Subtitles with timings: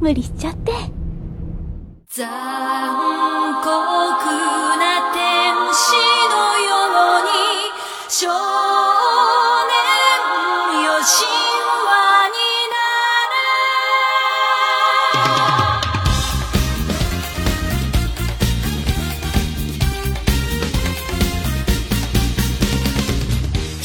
[0.00, 0.72] 無理しちゃって。
[2.08, 2.26] 残
[3.62, 4.69] 酷。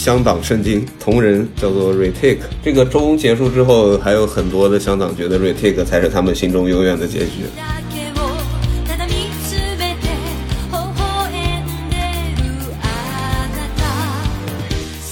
[0.05, 2.39] 香党圣经同人叫做 retake。
[2.63, 7.45] 这个周结束之后，还有很多的香党觉得 retake 才是他们心中永远的结局。
[7.57, 8.21] だけを
[8.87, 10.09] ただ見つめて
[10.73, 11.97] 微笑んで
[12.37, 12.43] る
[12.83, 12.85] あ
[13.53, 13.81] なた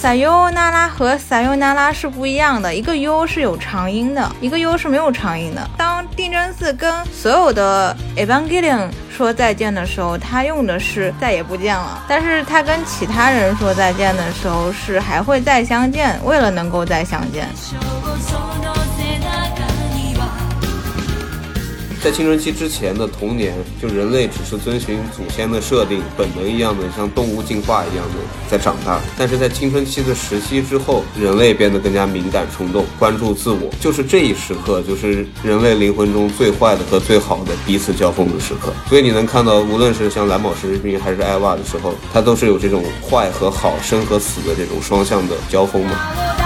[0.00, 5.68] 撒优那拉和撒优那拉是不一样的，一个 U 是有长音的，一个 U 是没有长音的。
[5.76, 17.47] 当定真寺跟所有的 Evangelion 说再见的时候，他用的是再也不见了，但是他跟其他人说再见的时候是还会再相见，为了能够再相见。
[22.03, 28.15] 在青春期之前的童年，就人类只是遵循祖先的设定，本能一样的像动物进化一样的
[28.51, 28.99] 在长大。
[29.17, 33.69] 但是在青春期的时期之后，人类变得更加敏感、冲动，关注自我。
[33.79, 38.73] 就是这一时刻，就是人类灵魂中最坏的和最好的彼此交锋的时刻。
[38.89, 46.42] 所以你能看到，无论是像蓝宝石之兵还是艾娃的时候，它都是有这种坏和好、生和死的这种双向的交锋嘛。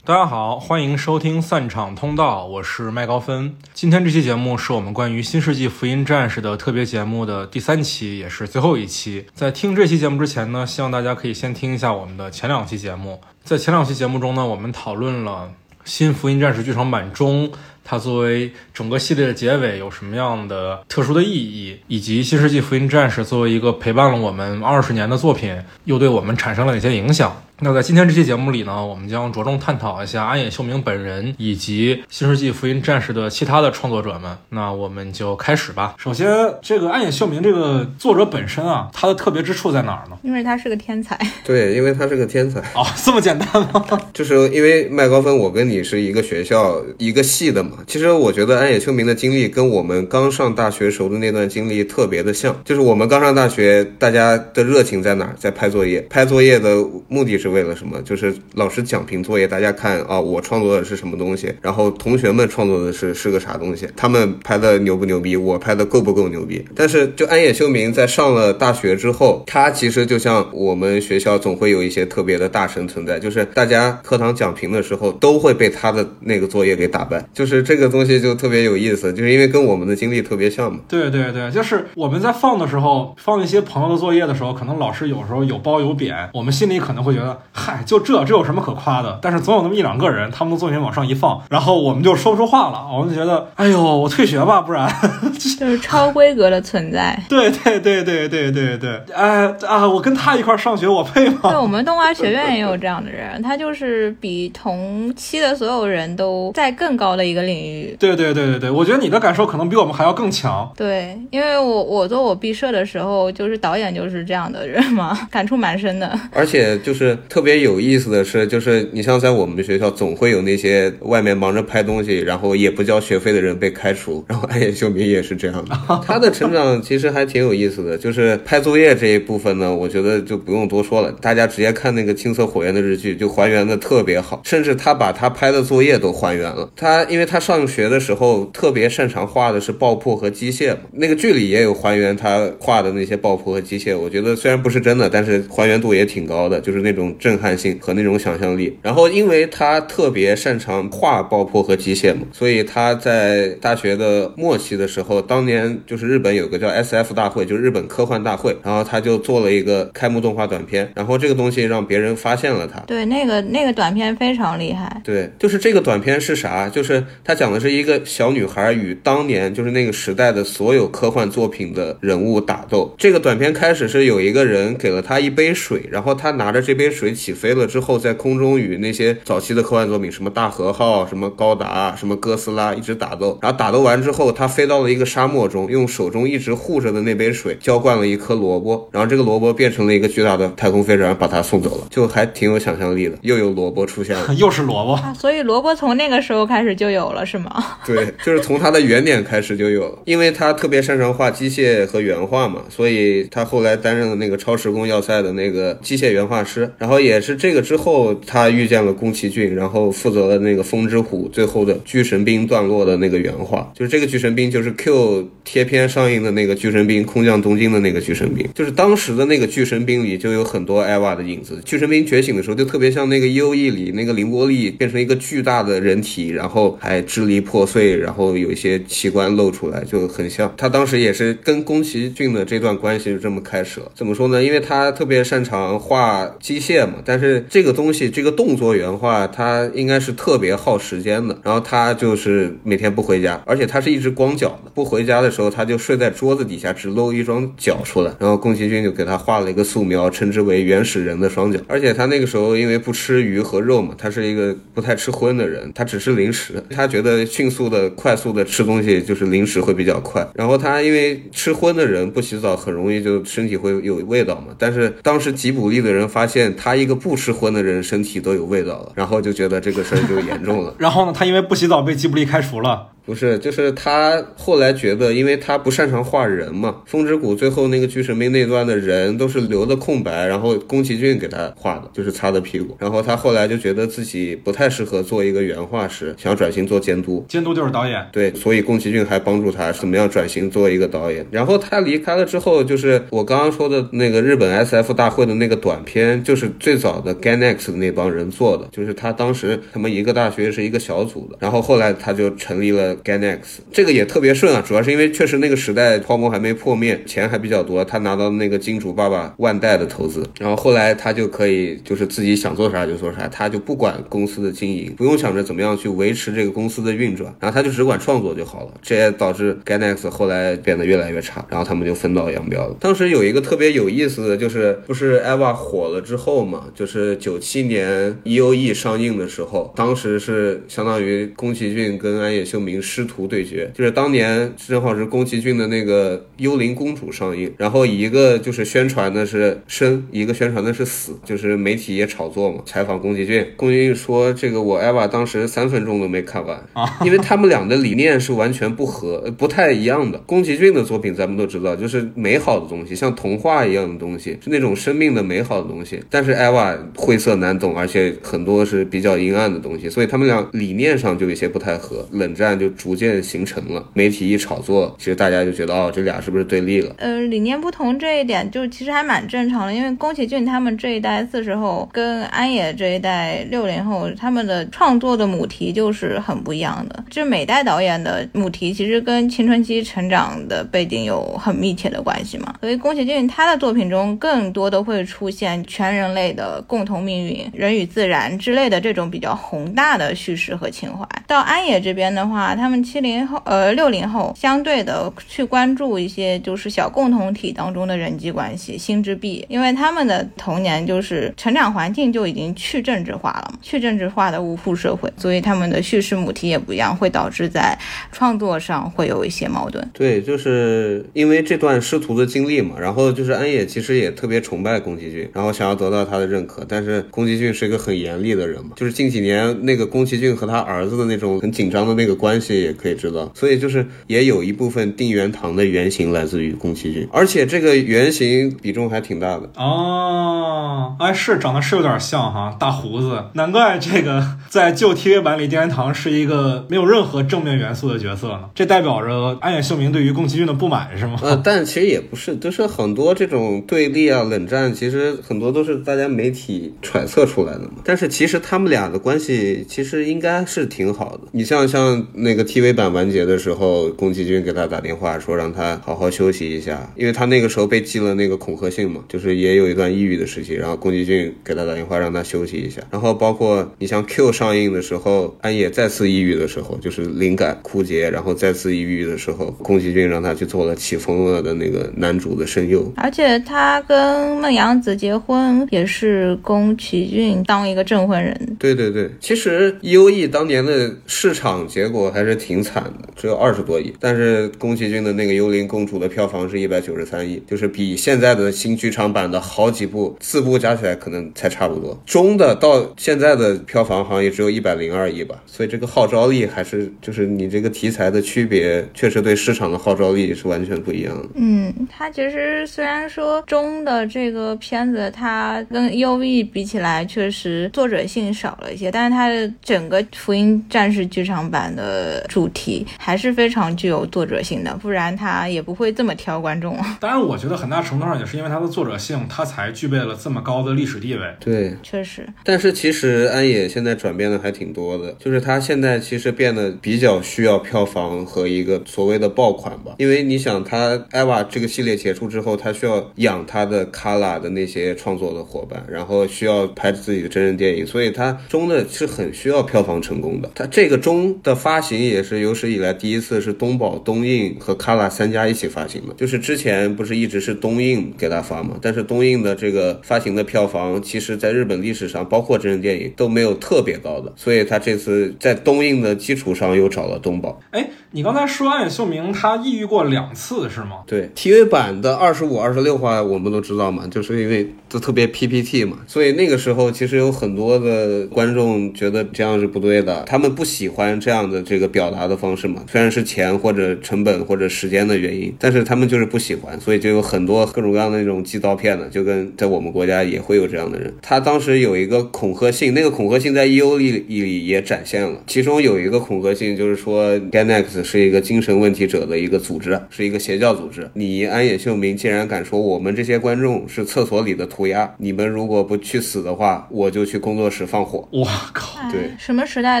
[0.04, 3.54] 大家好，欢迎收听散场通道，我是麦高芬。
[3.72, 9.26] 今天这期节目是我们关于《新世纪福音战士》的特别节目的第三期，也是最后一期。
[9.32, 13.20] 在听这期节目之前呢，希望大家可以先听一下我们的前两期节目。
[13.44, 15.52] 在前两期节目中呢，我们讨论了
[15.84, 17.52] 《新福音战士》剧场版中
[17.84, 27.40] 它作为整个系列的结尾有什么样的特殊的意义，以及《新世纪福音战士》作为一个陪伴了我们二十年的作品，又对我们产生了哪些影响？
[27.64, 34.36] 那在今天这期节目里呢，我们将着重探讨一下安野秀明本人以及《新世纪福音战士》的其他的创作者们。
[34.48, 35.94] 那我们就开始吧。
[35.96, 36.26] 首先，
[36.60, 40.18] 这个安野秀明这个作者本身啊，他的特别之处在哪儿呢？
[40.24, 41.16] 因为他是个天才，
[41.46, 42.58] 对，因为他是个天才。
[42.74, 43.86] 哦，这么简单吗？
[44.12, 47.78] 就是因为麦高芬，我跟你是一个学校一个系的嘛。
[47.86, 52.60] 其实我觉得安野秀明的经历跟我们刚上大学时候的那段经历特别的像。
[52.64, 55.36] 就是我们刚上大学，大家的热情在哪儿？
[55.38, 56.00] 在拍作业。
[56.10, 58.00] 拍作业的目的是为了什么？
[58.02, 66.64] 就是老师讲评作业，大家看啊，我创作的是什么东西，然后同学们创作的是是个啥东西，他们拍的牛不牛逼，我拍的够不够牛逼？
[66.74, 80.80] 但是就安野秀明在上了大学之后，他其实就像我们学校总会有一些特别的大神存在，就是大家课堂讲评的时候都会被他的那个作业给打败，就是这个东西就特别有意思，就是因为跟我们的经历特别像嘛。
[80.88, 89.18] 对对对，就是我们在放的时候，放一些朋友的作业的时候，可能老师有时候有褒有贬，我们心里可能会觉得，嗨，就这这有什么可夸的？
[89.20, 94.90] 但是总有那么一两个人，他们的作品往上一放，然后我们就说不出话了，我们就觉得，哎呦，我退学吧，不然。
[95.58, 97.18] 就是超规格的存在。
[97.28, 107.96] 对对对对对对对，哎啊，我跟他一块儿上学，我配吗对，我们动画学院也有这样的人，他就是比同期的所有人都在更高的一个领域。
[107.98, 110.70] 对对对对对，我觉得你的感受可能比我们还要更强。
[110.76, 116.18] 对，因为我我做我毕设的时候，就是导演就是这样的人嘛， 感触蛮深的。
[116.32, 124.24] 而且就是特别有意思的是，就是你像在我们学校，总会有那些外面忙着拍东西，然后也不交学费的人被开除。
[124.28, 127.96] 然后安野秀明也是这样的， 他的成长其实还挺有意思的。
[127.96, 136.70] 就是拍作业这一部分呢，我觉得就不用多说了，大家直接看那个《青色火焰》的日剧，就还原的特别好，甚至他把他拍的作业都还原了。
[136.76, 143.96] 他因为他上学的时候特别擅长画的是爆破和机械嘛，那个剧里也有还原他画的那些爆破和机械。
[143.96, 148.78] 我觉得虽然不是真的，但是还原度也挺高的，就是那种震撼性和那种想象力。
[148.82, 162.80] 然后因为他特别擅长画爆破和机械嘛，所以他在大学的末期的时候，当年就是日本有个叫 SF 大会，就是日本科幻大会，然后他就做了一个开幕动画短片，然后这个东西让别人发现了他。
[162.80, 165.00] 对，那个那个短片非常厉害。
[165.02, 166.68] 对，就是这个短片是啥？
[166.68, 172.94] 就是他讲的是一个小女孩与当年就是那个时代的所有科幻作品的人物打斗。
[172.98, 183.36] 这个短片开始是有一个人给了他一杯水，然后他拿着这杯水起飞了之后，在空中与那些早期的科幻作品，什么大和号、什么高达、什么哥斯拉一直打斗。
[183.42, 193.16] 然后打斗完之后，他飞到了一个沙漠中，用手中一直护着的那杯水浇灌了一颗萝卜，然后这个萝卜变成了一个巨大的太空飞船，把他送走了，就还挺有想象力的。
[193.22, 194.32] 又有萝卜出现了。
[194.38, 197.64] 又是萝卜，啊，所以萝卜从那个时候开始就有了，是吗？
[197.86, 206.70] 对，就是从他的原点开始就有了，因为他特别擅长画机械和原画嘛，所以他后来担任了那个超时空要塞的那个机械原画师。
[206.78, 221.60] 然后后也是这个之后，他遇见了宫崎骏，然后负责了那个《风之谷》最后的巨神兵段落的那个原画，就是这个巨神兵就是 Q 贴片上映的那个巨神兵，空降东京的那个巨神兵，就是当时的那个巨神兵里就有很多艾娃的影子。
[221.64, 230.52] 巨神兵觉醒的时候就特别像那个 U E 里那个凌波丽变成一个巨大的人体，然后还支离破碎，然后有一些器官露出来，就很像。
[230.56, 233.90] 他当时也是跟宫崎骏的这段关系就这么开始了。
[233.94, 234.42] 怎么说呢？
[234.42, 241.38] 因为他特别擅长画机械但是这个东西这个动作原画，它应该是特别耗时间的。
[241.42, 248.12] 然后他就是每天不回家，而且他是一直光脚的，不回家的时候他就睡在桌子底下，只露一双脚出来。
[248.18, 251.58] 然后宫崎骏就给他画了一个素描，称之为原始人的双脚。
[251.66, 256.62] 而且他那个时候因为不吃鱼和肉嘛，他是一个不太吃荤的人，他只吃零食。
[256.70, 260.26] 他觉得迅速的、快速的吃东西就是零食会比较快。
[260.34, 264.54] 然后他因为吃荤的人不洗澡很容易就身体会有味道嘛。
[264.58, 270.74] 但是当时吉卜力的人发现他他一个不吃荤的人身体都有味道了，然后就觉得这个事儿就严重了。
[270.80, 272.88] 然后呢，他因为不洗澡被吉卜力开除了。
[273.04, 282.76] 不是，就是他后来觉得，因为他不擅长画人嘛，《风之谷》最后那个巨神兵那段的人都是留的空白，然后宫崎骏给他画的，就是擦的屁股。
[282.78, 287.24] 然后他后来就觉得自己不太适合做一个原画师，想转型做监督。
[287.28, 288.06] 监督就是导演。
[288.12, 291.26] 对，所以宫崎骏还帮助他怎么样转型做一个导演。
[291.32, 302.91] 然后他离开了之后，就是我刚刚说的那个日本 S F 大会的那个短片，就是最早的 Gainax 的那帮人做的，就是他当时他们一个大学是一个小组的，然后后来他就成立了。
[302.96, 303.38] Ganex，
[303.72, 318.74] 这个也特别顺啊，主要是因为确实那个时代泡沫还没破灭，钱还比较多，他拿到那个金主爸爸万代的投资，然后后来他就可以就是自己想做啥就做啥，他就不管公司的经营，不用想着怎么样去维持这个公司的运转，然后他就只管创作就好了。
[318.82, 322.76] 这也导致 Ganex 后来变得越来越差，然后他们就分道扬镳了。
[322.80, 333.22] 当时有一个特别有意思的就是，不是 EVA 火了之后嘛，就是九七年 EOE 上映的时候，当时是相当于宫崎骏跟安野秀明师徒。
[333.32, 342.60] 对决就是当年正好是宫崎骏的那个《幽灵公主》上映，然后一个就是宣传的是生，一个宣传的是死，就是媒体也炒作嘛。
[342.66, 350.18] 采访宫崎骏，宫崎骏说：“这个我 EVA 当时三分钟都没看完啊，因为他们俩的理念是完全不合，不太一样的。
[350.26, 356.02] 宫崎骏的作品咱们都知道，就是美好的东西，像童话一样的东西，是那种生命的美好的东西。
[356.10, 363.12] 但是 EVA 晦涩难懂，而且很多是比较阴暗的东西，所以他们俩理念上就有些不太合，冷战就逐渐。
[363.22, 366.94] 形成了媒体一炒作，其实大家就觉得哦，这俩是不是对立了？
[366.98, 377.04] 呃，理念不同这一点就其实还蛮正常的，因为宫崎骏他们这一代四十后跟安野这一代六零后，他们的创作的母题就是很不一样的。
[377.10, 391.06] 就每代导演的母题其实跟青春期成长的背景有很密切的关系嘛，所以宫崎骏他的作品中更多的会出现全人类的共同命运、人与自然之类的这种比较宏大的叙事和情怀。
[391.26, 393.02] 到安野这边的话，他他们七零。
[393.12, 407.78] 零后呃六零后相对的去关注一些就是小共同体当中的人际关系心之壁，因为他们的童年就是成长环境就已经去政治化了嘛，去政治化的无父社会，所以他们的叙事母题也不一样，会导致在
[408.10, 409.86] 创作上会有一些矛盾。
[409.92, 422.92] 对，就是因为这段师徒的经历嘛，然后就是安野其实也特别崇拜宫崎骏，然后想要得到他的认可，但是宫崎骏是一个很严厉的人嘛，就是近几年那个宫崎骏和他儿子的那种很紧张的那个关系也可以。
[422.92, 430.94] 知道，所以就是也有一部分定元堂的原型来自于宫崎骏，而且这个原型比重还挺大的哦。
[431.00, 438.50] 哎，是长得是有点像哈，大胡子，难怪这个 在旧 TV 版里定元堂是一个没有任何正面元素的角色呢。
[438.54, 441.16] 这代表着安野秀明对于宫崎骏的不满是吗？
[441.22, 447.78] 呃，但其实也不是，就是很多这种对立啊、冷战，其实很多都是大家媒体揣测出来的嘛。
[447.84, 451.22] 但是其实他们俩的关系其实应该是挺好的。
[451.32, 452.92] 你像像那个 TV 版。
[452.92, 460.52] 完结的时候，宫崎骏给他打电话说让他好好休息一下，因为他那个时候被寄了那个恐吓信嘛，就是也有一段抑郁的时期。
[460.52, 462.82] 然后宫崎骏给他打电话让他休息一下。
[462.90, 472.92] 然后包括你像 Q 上映的时候，安野再次抑郁的时候，就是灵感枯竭，然后再次抑郁的时候，宫崎骏让他去做了起风了的那个男主的声优。
[472.96, 478.56] 而且他跟孟阳子结婚也是宫崎骏当一个证婚人。
[478.58, 482.31] 对对对，其实 U E 当年的市场结果还是。
[482.34, 483.92] 挺惨的，只有二十多亿。
[484.00, 492.00] 但是宫崎骏的那个《幽灵公主》的票房是一百九十三亿，就是比现在的新剧场版的好几部，四部加起来可能才差不多。
[492.06, 501.28] 中的到现在的票房好像也只有一百零二亿吧，所以这个号召力还是就是你这个题材的区别，确实对市场的号召力是完全不一样的。
[501.34, 516.76] 嗯，它其实虽然说中的这个片子，它跟 U V 比起来，确实作者性少了一些，但是它的整个福音战士剧场版的主题还是非常具有作者性的，不然他也不会这么挑观众。
[517.00, 521.20] 当然，我觉得很大程度上也是因为他的作者性，他才具备了这么高的历史地位。
[521.40, 540.50] 对，确实，但是其实安野现在转变的还挺多的，就是他现在其实变得比较需要票房和一个所谓的爆款吧，因为你想他艾娃这个系列结束之后，他需要养他的卡拉的那些创作的伙伴，然后需要拍自己的真人电影，所以他中的是很需要票房成功的。
[540.54, 557.60] 他这个中的发行也是有史以来第一次是东宝、东映和卡拉三家一起发行的，就是之前不是一直是东映给他发嘛，但是东映的这个发行的票房，其实在日本历史上，包括真人电影都没有特别高的，所以他这次在东映的基础上又找了东宝。
[557.70, 560.98] 哎，你刚才说安野秀明他抑郁过两次是吗？
[561.06, 581.10] 对 TV 版的二十五、二十六话，我们都知道嘛，就是因为都特别 PPT 嘛，所以那个时候其实有很多的观众觉得这样是不对的，他们不喜欢这样的这个表达的方式嘛，虽然是钱或者成本或者时间的原因，但是他们就是不喜欢，所以就有很多各种各样的那种寄刀片的，就跟在我们国家也会有这样的人。
[581.22, 591.10] 他当时有一个恐吓信，那个恐吓信在 EO 里里也展现了，其中有一个恐吓信就是说 Ganex 是一个精神问题者的一个组织，是一个邪教组织。
[591.14, 598.28] 你安野秀明竟然敢说我们这些观众是厕所里的涂鸦，你们如果不去死的话，我就去工作室放火。
[598.30, 599.10] 我靠！
[599.10, 600.00] 对哎什么时代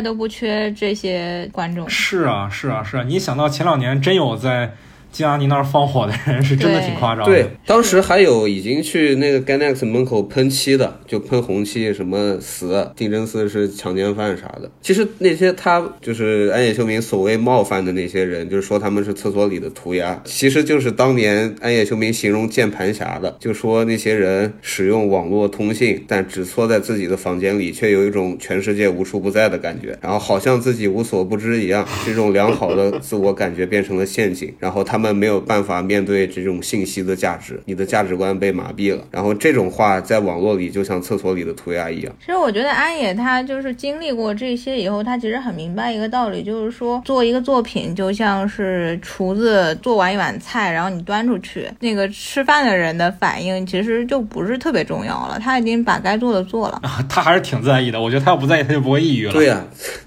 [0.00, 1.88] 都不缺这些观众。
[1.88, 3.04] 是啊，是啊，是啊！
[3.06, 4.72] 你想到前两年真有在
[5.12, 7.30] 金阿尼那儿放火的人，是真的挺夸张的。
[7.30, 14.70] 对，当时还有已经去那个 Ganex 门口喷漆的，就喷红漆，什么死定真寺是强奸犯啥的。
[14.80, 42.14] 其实那些他就是安野秀明所谓冒犯的那些人，就是说他们是厕所里的涂鸦，其实就是当年安野秀明形容键盘侠的，就说那些人使用网络通信，但只缩在自己的房间里，却有一种全世界无处不在的感觉，然后好像自己无所不知一样，这种良好的自我感觉变成了陷阱，然后他们没有办法面对这种信息的价值，你的价值观被麻痹了，然后这种话在网络里就像厕所里的涂鸦一样。
[42.20, 56.82] 其实我觉得安野他就是经历过这些以后，他其实很明白一个道理，就是说做一个作品就像是厨子做完一碗菜，然后你端出去，那个吃饭的人的反应其实就不是特别重要了，他已经把该做的做了。
[57.08, 58.00] 他还是挺在意的。
[58.00, 59.32] 我觉得他要不在意，他就不会抑郁了。
[59.32, 59.64] 对呀、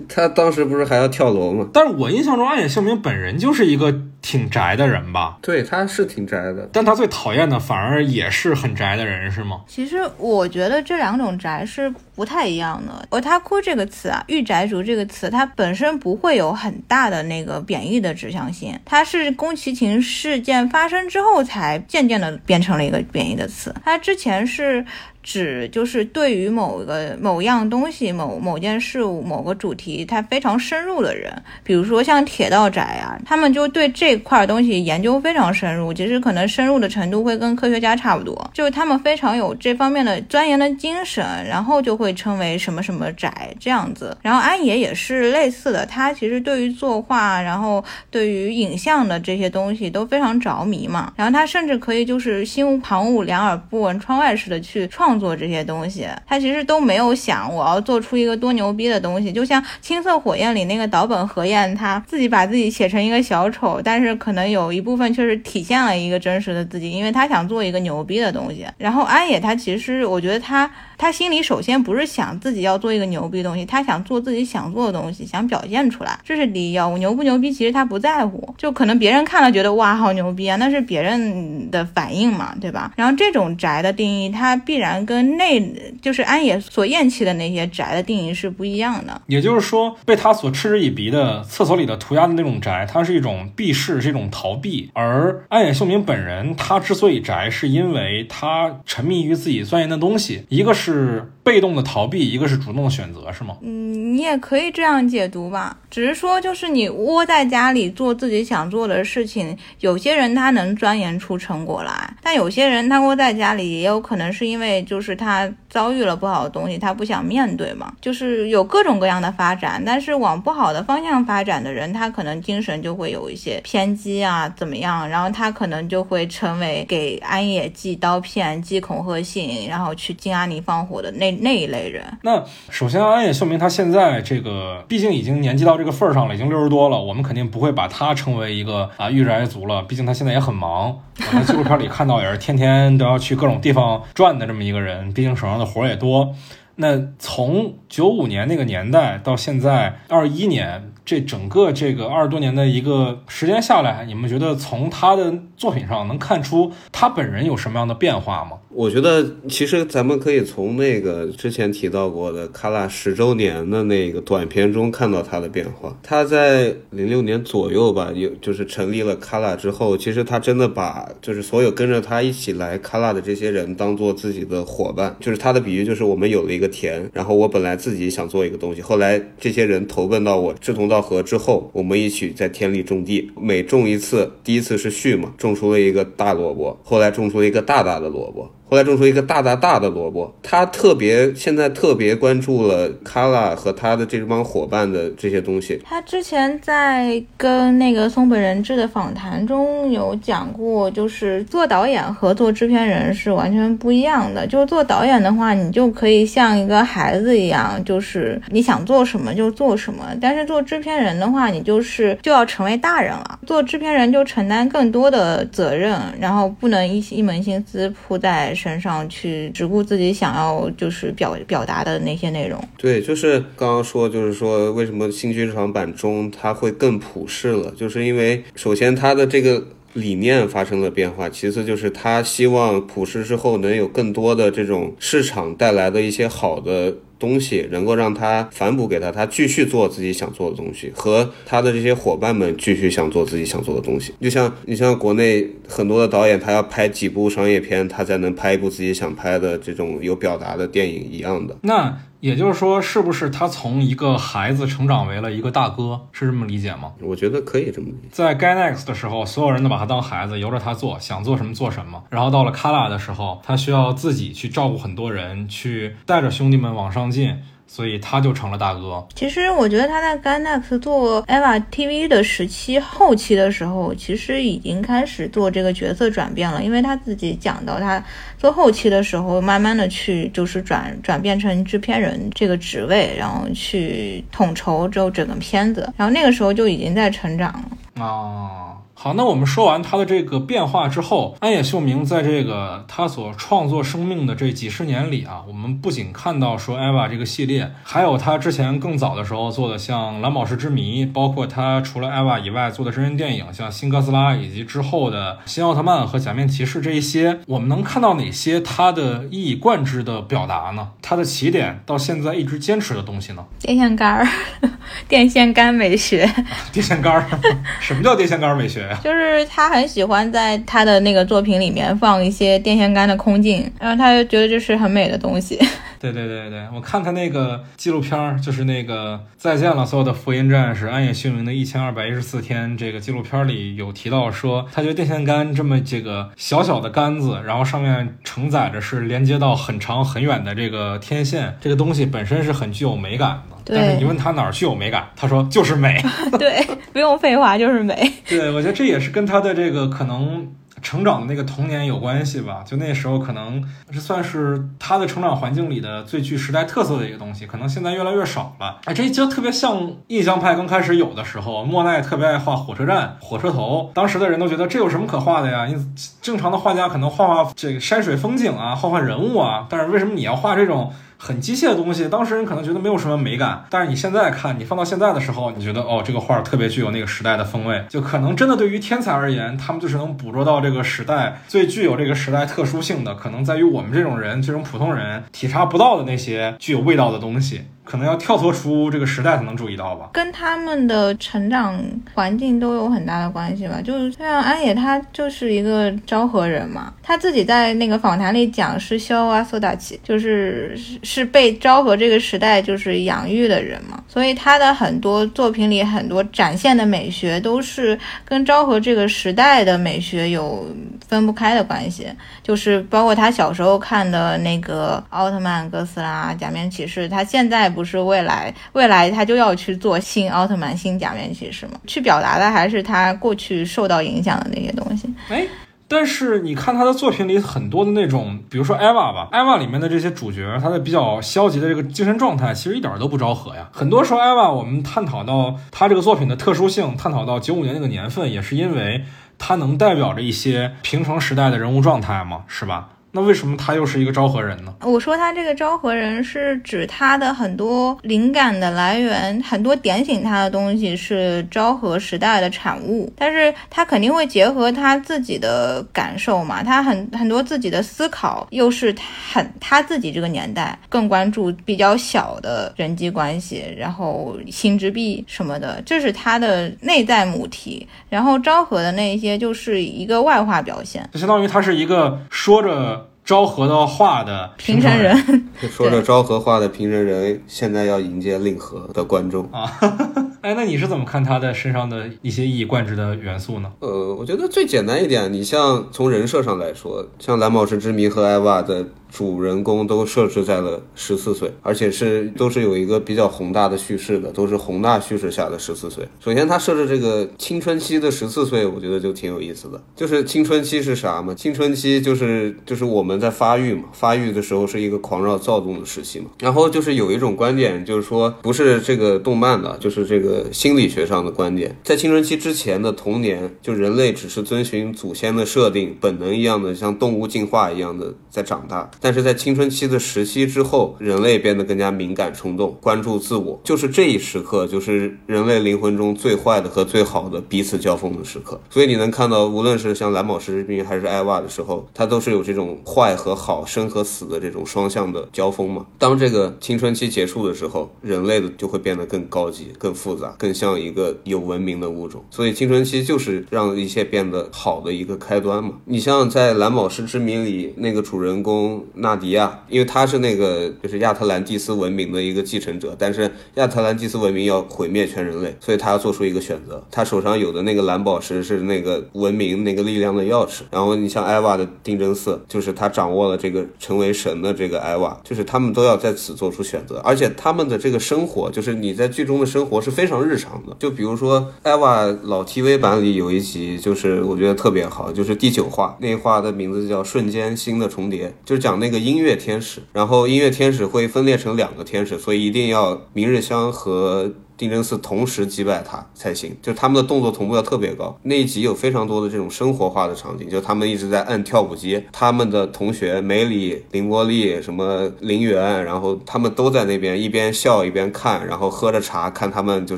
[0.10, 1.68] 他当时不是还要跳楼吗？
[1.74, 3.94] 但是我印象中安野秀明本人就是一个
[4.26, 6.68] 挺宅的人吧，对，他是挺宅的。
[6.74, 9.62] 但他最讨厌的反而也是很宅的人，是吗？
[9.68, 13.08] 其实我觉得这两种宅是不太一样的。
[13.12, 23.72] otaku 这个词啊，御宅族这个词，它本身不会有很大的那个贬义的指向性，它是宫崎勤事件发生之后才渐渐的变成了一个贬义的词。
[23.86, 24.84] 它之前是。
[25.26, 44.16] 指就是对于某个某样东西、某某件事物、某个主题，他非常深入的人，比如说像铁道宅啊，他们就对这块东西研究非常深入，其实可能深入的程度会跟科学家差不多，就是他们非常有这方面的钻研的精神，然后就会称为什么什么宅这样子。
[44.22, 68.66] 然后安野也是类似的，他其实对于作画，然后对于影像的这些东西都非常着迷嘛，然后他甚至可以就是心无旁骛、两耳不闻窗外似的去创作这些东西，他其实都没有想我要做出一个多牛逼的东西，就像《青色火焰》里那个岛本和彦，他自己把自己写成一个小丑，但是可能有一部分确实体现了一个真实的自己，因为他想做一个牛逼的东西。
[68.78, 76.98] 然后安野他其实我觉得他他心里首先不是想自己要做一个牛逼东西，他想做自己想做的东西，想表现出来，这是第一要务。
[76.98, 82.94] 牛不牛逼其实他不在乎，就可能别人看了觉得哇好牛逼啊，那是别人的反应嘛，对吧？
[82.96, 89.22] 然后这种宅的定义，它必然跟内就是安野所厌弃的那些宅的定义是不一样的。
[89.28, 94.90] 也就是说，被他所嗤之以鼻的厕所里的涂鸦的那种宅，它是一种避世，是一种逃避。
[94.94, 103.58] 而安野秀明本人，他之所以宅，是因为他沉迷于自己钻研的东西，一个是被动的逃避，一个是主动的选择，是吗？
[103.62, 119.84] 嗯，你也可以这样解读吧，只是说就是你窝在家里做自己想做的事情，有些人他能钻研出成果来，但有些人他窝在家里也有可能是因为就就是他遭遇了不好的东西，他不想面对嘛，就是有各种各样的发展。
[119.86, 125.10] 但是往不好的方向发展的人，他可能精神就会有一些偏激啊，怎么样？
[125.10, 132.06] 然后他可能就会成为给安野寄刀片、寄恐吓信，然后去金阿尼放火的那那一类人。
[132.22, 139.84] 那首先，安野秀明他现在这个，毕竟已经年纪到这个份儿上了，已经六十多了，我们肯定不会把他称为一个啊御宅族了。
[139.84, 146.34] 毕竟他现在也很忙，我在纪录片里看到也是天天都要去各种地方转的这么一个人，人毕竟手上的活儿也多。
[146.78, 158.58] 那从九五年那个年代到现在二一年，这整个这个二十多年的一个时间下来，你们觉得从他的作品上能看出他本人有什么样的变化吗？
[158.70, 165.96] 我觉得其实咱们可以从那个之前提到过的卡拉十周年的那个短片中看到他的变化。
[166.04, 175.16] 他在零六年左右吧，有就是成立了卡拉之后，其实他真的把就是所有跟着他一起来卡拉的这些人当做自己的伙伴。
[175.22, 188.50] 就是他的比喻就是我们有了一个田，然后我本来自己想做一个东西，后来这些人投奔到我志同道到河之后，我们一起在田里种地，每种一次，第一次是序嘛，种出了一个大萝卜，后来种出了一个大大的萝卜。
[188.68, 195.80] 后来种出一个大大大的萝卜，他特别现在特别关注了卡拉和他的这帮伙伴的这些东西。
[195.86, 204.48] 他之前在跟那个松本人志的访谈中有讲过，就是做导演和做制片人是完全不一样的。
[204.48, 213.40] 就是做导演的话，你就可以像一个孩子一样，就是你想做什么就做什么；但是做制片人的话，你就是就要成为大人了。
[213.46, 218.55] 做制片人就承担更多的责任，然后不能一一门心思扑在。
[218.56, 222.60] 身上去只顾自己想要就是表表达的那些内容。
[222.78, 236.96] 对，就是刚刚说，就是说为什么新剧场版中它会更普世了，就是因为首先它的这个理念发生了变化，其次就是他希望普世之后能有更多的这种市场带来的一些好的。
[237.18, 244.14] 东西能够让他反哺给他，他继续做自己想做的东西，和他的这些伙伴们继续想做自己想做的东西。
[244.20, 251.56] 就像你像国内很多的导演，他要拍几部商业片，他才能拍一部自己想拍的这种有表达的电影一样的。
[251.62, 256.92] 那也就是说，是不是他从一个孩子成长为了一个大哥，是这么理解吗？
[257.00, 258.08] 我觉得可以这么理解。
[258.10, 262.04] 在 Gainax 的时候，所有人都把他当孩子，由着他做，想做什么做什么。
[262.10, 267.38] 然后到了 Kala 的时候，他需要自己去照顾很多人，去带着兄弟们往上进。
[267.76, 269.06] 所以他就成了大哥。
[269.14, 276.64] 其实我觉得他在 Gainax 做 EVA TV 的时期后期的时候，其实已经开始做这个角色转变了。
[276.64, 278.02] 因为他自己讲到，他
[278.38, 288.02] 做后期的时候，慢慢的去就是转转变成制片人这个职位，然后去统筹之后整个片子，然后那个时候就已经在成长了。
[288.06, 288.78] 啊。
[288.98, 310.92] 好，那我们说完他的这个变化之后，安野秀明在这个他所创作生命的这几十年里啊，我们不仅看到说《EVA》这个系列，还有他之前更早的时候做的像《蓝宝石之谜》，包括他除了《EVA》以外做的真人电影，像《新哥斯拉》以及之后的《新奥特曼》和《假面骑士》这一些，我们能看到哪些他的一以贯之的表达呢？
[311.02, 313.46] 他的起点到现在一直坚持的东西呢？
[313.60, 314.28] 电线杆儿，
[315.10, 316.28] 电线杆美学，
[316.72, 317.28] 电线杆儿，
[317.80, 318.85] 什么叫电线杆美学？
[319.04, 325.58] 就是他很喜欢在他的那个作品里面放一些电线杆的空镜，然后他就觉得这是很美的东西。
[325.98, 343.55] 对对对对，我看他那个纪录片儿，就是那个再见了所有的福音战士，暗夜凶明的一千二百一十四天这个纪录片里有提到说，他觉得电线杆这么这个小小的杆子，然后上面承载着是连接到很长很远的这个天线，这个东西本身是很具有美感的。
[343.66, 346.04] 但是你问他哪儿具有美感，他说就是美。
[346.38, 348.14] 对，不用废话，就是美。
[348.28, 350.48] 对，我觉得这也是跟他的这个可能
[350.82, 352.64] 成长的那个童年有关系吧。
[352.66, 358.80] 就那时候可能这算是他的成长环境里的最具时代特色的一个东西，可能现在越来越少了。
[358.86, 365.66] 哎，这就特别像印象派刚开始有的时候，莫奈特别爱画火车站、火车头，当时的人都觉得这有什么可画的呀？
[365.66, 365.76] 你
[366.22, 370.94] 正常的画家可能画画这个山水风景啊，画画人物啊，但是为什么你要画这种？
[371.18, 377.84] 很机械的东西，当时人可能觉得没有什么美感，但是你现在看，你放到现在的时候，你觉得哦，这个画特别具有那个时代的风味。
[377.90, 387.62] 就可能真的对于天才而言，他们就是能捕捉到这个时代最具有这个时代特殊性的，可能在于我们这种人，这种普通人体察不到的那些具有味道的东西。
[387.86, 390.10] 可能要跳脱出这个时代才能注意到吧。
[390.12, 391.80] 跟他们的成长
[392.14, 393.80] 环境都有很大的关系吧。
[393.82, 410.68] 就是像安野，他就是一个昭和人嘛，他自己在那个访谈里讲是萧啊苏大起，就是是被昭和这个时代就是养育的人嘛，所以他的很多作品里很多展现的美学都是跟昭和这个时代的美学有
[411.08, 412.08] 分不开的关系。
[412.42, 421.74] 就是包括他小时候看的那个奥特曼、哥斯拉、假面骑士，他现在不是未来未来他就要去做新奥特曼、新假面骑士嘛？
[421.86, 425.14] 去表达的还是他过去受到影响的那些东西。
[425.30, 425.46] 哎，
[425.88, 433.70] 但是你看他的作品里很多的那种，比如说艾娃吧，艾娃里面的这些主角，他的比较消极的这个精神状态，其实一点都不昭和呀。
[433.72, 439.04] 很多时候，艾娃我们探讨到他这个作品的特殊性，探讨到九五年那个年份，也是因为
[439.38, 442.90] 它能代表着一些平成时代的人物状态嘛，是吧？
[443.16, 444.76] 那为什么他又是一个昭和人呢？
[444.82, 458.94] 我说他这个昭和人是指他的很多灵感的来源，很多点醒他的东西是昭和时代的产物，但是他肯定会结合他自己的感受嘛，他很很多自己的思考又是
[459.32, 471.10] 很他自己这个年代更关注比较小的人际关系，然后心之壁什么的，这是他的内在母题，然后昭和的那些就是一个外化表现。
[471.14, 479.50] 就相当于他是一个说着昭和的画的平成成人，说着昭和画的平成人，现在要迎接令和的观众。
[479.52, 479.70] 啊。
[480.42, 483.72] 哎，那你是怎么看他的身上的一些一以贯之的元素呢？
[483.80, 496.06] 呃，我觉得最简单一点，你像从人设上来说，像蓝宝石之谜和艾娃的主人公都设置在了十四岁，而且是都是有一个比较宏大的叙事的，都是宏大叙事下的十四岁。
[496.20, 499.82] 首先，他设置这个青春期的十四岁，我觉得就挺有意思的。
[499.96, 501.34] 就是青春期是啥嘛？
[501.34, 506.26] 青春期就是就是我们在发育嘛，发育的时候是一个狂躁躁动的时期嘛。
[506.42, 518.92] 然后就是有一种观点，就是说不是这个动漫的，就是这个心理学上的观点，在青春期之前的童年，就人类只是遵循祖先的设定，本能一样的像动物进化一样的在长大。
[519.06, 528.60] 但是在青春期的时期之后，人类变得更加敏感、冲动，关注自我，就是这一时刻，就是人类灵魂中最坏的和最好的彼此交锋的时刻。
[528.68, 535.86] 所以你能看到，无论是像蓝宝石之谜还是艾娃的时候，它都是有这种坏和好、生和死的这种双向的交锋嘛。
[536.00, 542.26] 当这个青春期结束的时候，人类的就会变得更高级、更复杂、更像一个有文明的物种。
[542.32, 545.74] 所以青春期就是让一切变得好的一个开端嘛。
[545.86, 556.84] 你像在蓝宝石之谜里那个主人公纳迪亚，因为他是那个就是亚特兰蒂斯文明的一个继承者，但是亚特兰蒂斯文明要毁灭全人类，所以他要做出一个选择。
[556.92, 560.62] 他手上有的那个蓝宝石是那个文明那个力量的钥匙。
[560.72, 570.76] 然后你像艾娃的定真寺，就是他掌握了这个成为神的这个艾娃，就是他们都要在此做出选择，而且他们的这个生活，就是你在剧中的生活是非常日常的。
[570.80, 584.34] 就比如说艾娃老 TV 版里有一集，就是我觉得特别好，就是第九话，那一话的名字叫《瞬间新的重叠》，就是讲那个音乐天使，然后音乐天使会分裂成两个天使，所以一定要明日香和。
[584.58, 588.18] 定真寺同时击败他才行，就他们的动作同步要特别高。
[588.24, 599.98] 那一集有非常多的这种生活化的场景，就他们一直在按跳舞机，他们的同学梅里、凌波丽、什么林媛，然后他们都在那边一边笑一边看，然后喝着茶看他们就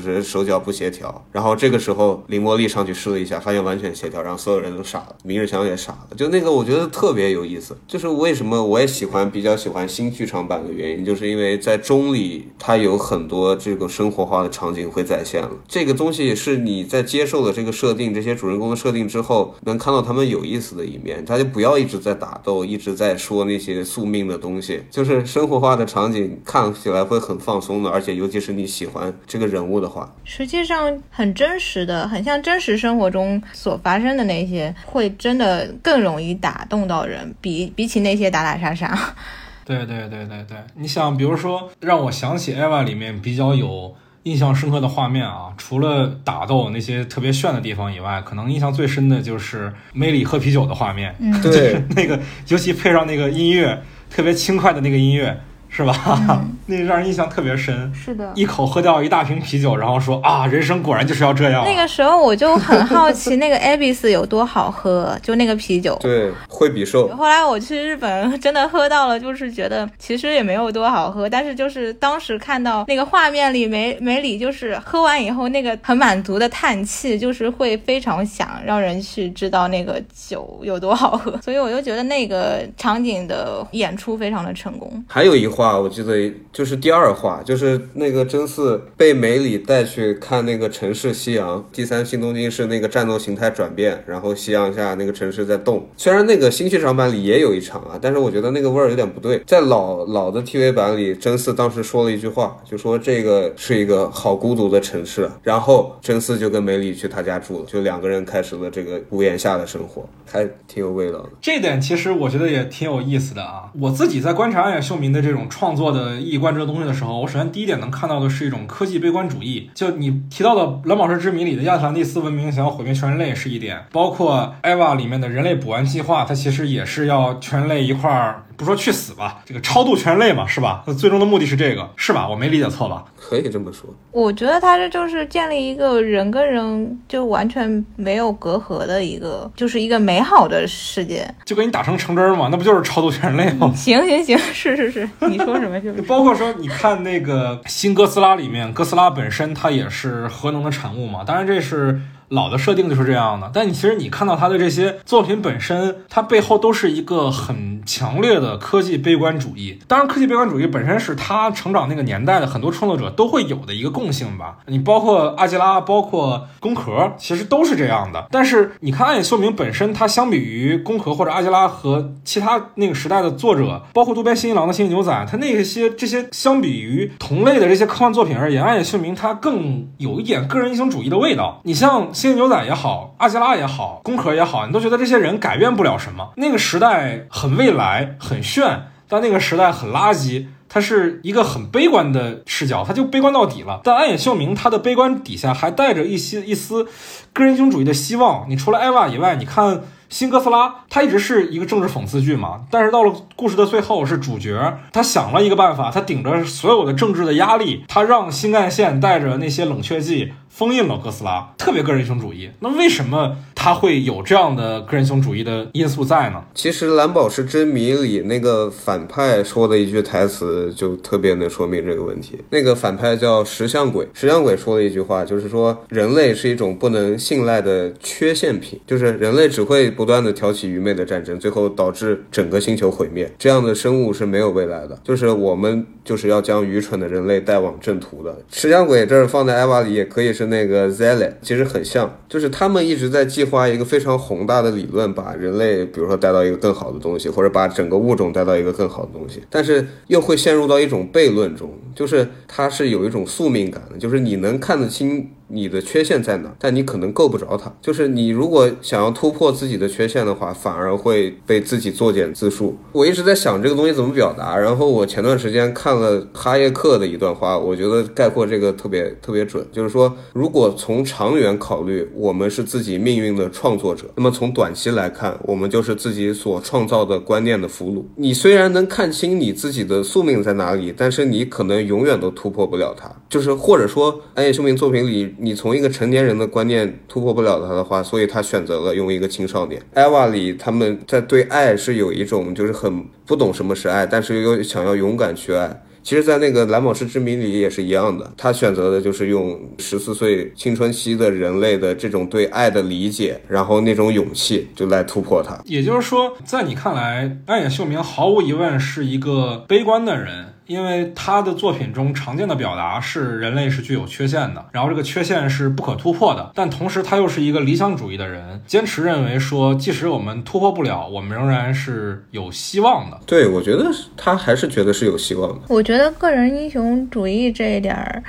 [0.00, 1.24] 是手脚不协调。
[1.30, 6.16] 然后这个时候凌波丽上去试了一下，发现完全协调，然后所有人都傻了，明日香也傻了。
[6.16, 14.47] 就那个我觉得特别有意思，就是为什么我也喜欢比较喜欢新剧场版的原因，就是因为在中里它有很多这个生活化的。
[14.48, 21.24] 场景会再现了，这个东西是你在接受了这个设定，这些主人公的设定之后，能看到他们有意思的一面。
[21.24, 27.90] 他就不要一直在打斗，一直在说那些宿命的东西，就是生活化的场景，看起来会很放松的。
[27.90, 38.98] 而且尤其是你喜欢这个人物的话，实际上很真实的，很像真实生活中所发生的那些，会真的更容易打动到人，比比起那些打打杀杀。
[39.66, 43.94] 对对对对对，你想，比如说让我想起《艾娃》里面比较有。
[44.28, 51.14] 印象深刻的画面啊，除了打斗那些特别炫的地方以外，可能印象最深的就是梅里喝啤酒的画面。
[51.18, 55.38] 嗯， 对，那个尤其配上那个音乐，特别轻快的那个音乐。
[55.70, 56.48] 是吧？
[56.70, 57.92] 那让人印象特别深。
[57.92, 61.64] 是的，一口喝掉一大瓶啤酒，然后说啊，人生果然就是要这样。
[61.64, 65.98] 那个时候我就很好奇，那个 Abyss 有多好喝，就那个啤酒。
[66.00, 67.08] 对，惠比寿。
[67.08, 85.04] 后来我去日本，真的喝到了，就是觉得其实也没有多好喝，但是就是当时看到那个画面里梅梅里就是喝完以后那个很满足的叹气，就是会非常想让人去知道那个酒有多好喝，所以我就觉得那个场景的演出非常的成功。
[85.08, 85.48] 还有一。
[85.48, 91.64] 话我记得就是第二话，就是那个真嗣被梅里带去看那个城市夕阳。
[91.72, 95.88] 第三新东京是那个战斗形态转变，然后夕阳下那个城市在动。
[95.96, 99.40] 虽然那个新剧场版里也有一场啊，但是我觉得那个味儿有点不对。
[99.46, 105.30] 在老老的 TV 版里，真嗣当时说了一句话，就说这个是一个好孤独的城市。
[105.44, 111.28] 然后真嗣就跟梅里去他家住了，就两个人开始了这个屋檐下的生活，还挺有味道的。
[111.40, 113.70] 这点其实我觉得也挺有意思的啊。
[113.80, 119.70] 我自己在观察暗野秀明的这种创作的一观观这个东西的时候，我首先第一点能看到的是一种科技悲观主义。
[119.74, 130.82] 就你提到的《蓝宝石之谜》里的亚特兰蒂斯文明想要毁灭全人类是一点，包括《艾娃》里面的人类补完计划，它其实也是要全人类一块儿，不说去死吧，这个超度全人类嘛，是吧？
[130.84, 132.28] 那最终的目的是这个，是吧？
[132.28, 133.04] 我没理解错吧？
[133.16, 141.32] 可以这么说，我觉得他这就是建立一个人跟人就完全没有隔阂的一个，就是一个美好的世界。
[141.44, 143.72] 就给你打成橙汁儿嘛，那不就是超度全人类吗？
[143.76, 146.02] 行 行行， 是是是，你说什么就是。
[146.02, 152.00] 包括说，你看那个新哥斯拉里面，哥斯拉本身它也是核能的产物嘛，当然这是。
[152.28, 159.78] 老的设定就是这样的，但你其实你看到他的这些作品本身，它背后都是一个很强烈的科技悲观主义。
[159.86, 164.58] 当然，科技悲观主义本身是他成长那个年代的很多创作者都会有的一个共性吧。
[164.66, 168.26] 你包括阿基拉，包括宫壳，其实都是这样的。
[168.30, 181.62] 但是你看暗野秀明本身，它相比于宫壳或者阿基拉和其他那个时代的作者，包括渡边新一郎的《星际牛仔》，他那些这些相比于同类的这些科幻作品而言，暗野秀明他更有一点个人英雄主义的味道。
[181.64, 182.06] 你像。
[182.18, 186.32] 星际牛仔也好，阿基拉也好，宫壳也好，你都觉得这些人改变不了什么。
[186.34, 190.46] 那个时代很未来，很炫，但那个时代很垃圾。
[190.68, 193.80] 它是一个很悲观的视角，它就悲观到底了。
[193.84, 196.86] 但暗野秀明他的悲观底下还带着一些一丝
[197.32, 198.44] 个人英雄主义的希望。
[198.50, 199.82] 你除了艾娃以外，你看。
[200.10, 212.50] 新哥斯拉，它一直是一个政治讽刺剧嘛，但是到了故事的最后，是主角他想了一个办法，他顶着所有的政治的压力，他让新干线带着那些冷却剂封印了哥斯拉，特别个人英雄主义。
[212.58, 216.42] 那为什么他会有这样的个人英雄主义的因素在呢？
[216.52, 222.40] 其实《蓝宝石之谜》里那个反派说的一句台词就特别能说明这个问题。
[222.50, 229.88] 那个反派叫石像鬼，石像鬼说的一句话，就是说人类是一种不能信赖的缺陷品，就是人类只会。
[229.98, 233.28] 不断的挑起愚昧的战争，最后导致整个星球毁灭。
[233.36, 238.36] 这样的生物是没有未来的，就是我们就是要将愚蠢的人类带往正途的。
[238.52, 255.30] 石像鬼这儿放在艾娃里也可以是那个 Zelle，其实很像，就是他们一直在计划一个非常宏大的理论，把人类比如说带到一个更好的东西，或者把整个物种带到一个更好的东西，但是又会陷入到一种悖论中，就是它是有一种宿命感的，就是你能看得清。
[255.48, 256.54] 你的缺陷在哪？
[256.58, 257.72] 但你可能够不着它。
[257.80, 262.74] 就是你如果想要突破自己的缺陷的话，反而会被自己作茧自缚。
[262.92, 264.58] 我一直在想这个东西怎么表达。
[264.58, 269.66] 然后我前段时间看了哈耶克的一段话，我觉得概括这个特别特别准。
[269.72, 278.04] 就是说，如果从长远考虑，我们是自己命运的创作者；那么从短期来看，我们就是自己所创造的观念的俘虏。
[278.16, 283.10] 你虽然能看清你自己的宿命在哪里，但是你可能永远都突破不了它。
[283.30, 285.34] 就是或者说，安野秀明作品里。
[285.38, 289.80] 你从一个成年人的观念突破不了他的话，所以他选择了用一个青少年。
[289.94, 295.82] 艾娃里他们在对爱是有一种就是很不懂什么是爱，但是又想要勇敢去爱。
[296.00, 305.60] 其实，在那个蓝宝石之谜里也是一样的，他选择的就是用十四岁青春期的人类的这种对爱的理解，然后那种勇气就来突破它。
[305.66, 310.54] 也就是说，在你看来，暗野秀明毫无疑问是一个悲观的人。
[310.68, 323.18] 因为他的作品中常见的表达是人类是具有缺陷的，然后这个缺陷是不可突破的，但同时他又是一个理想主义的人，坚持认为说，即使我们突破不了，我们仍然是有希望的。
[323.24, 325.60] 对，我觉得他还是觉得是有希望的。
[325.68, 328.22] 我觉得个人英雄主义这一点儿。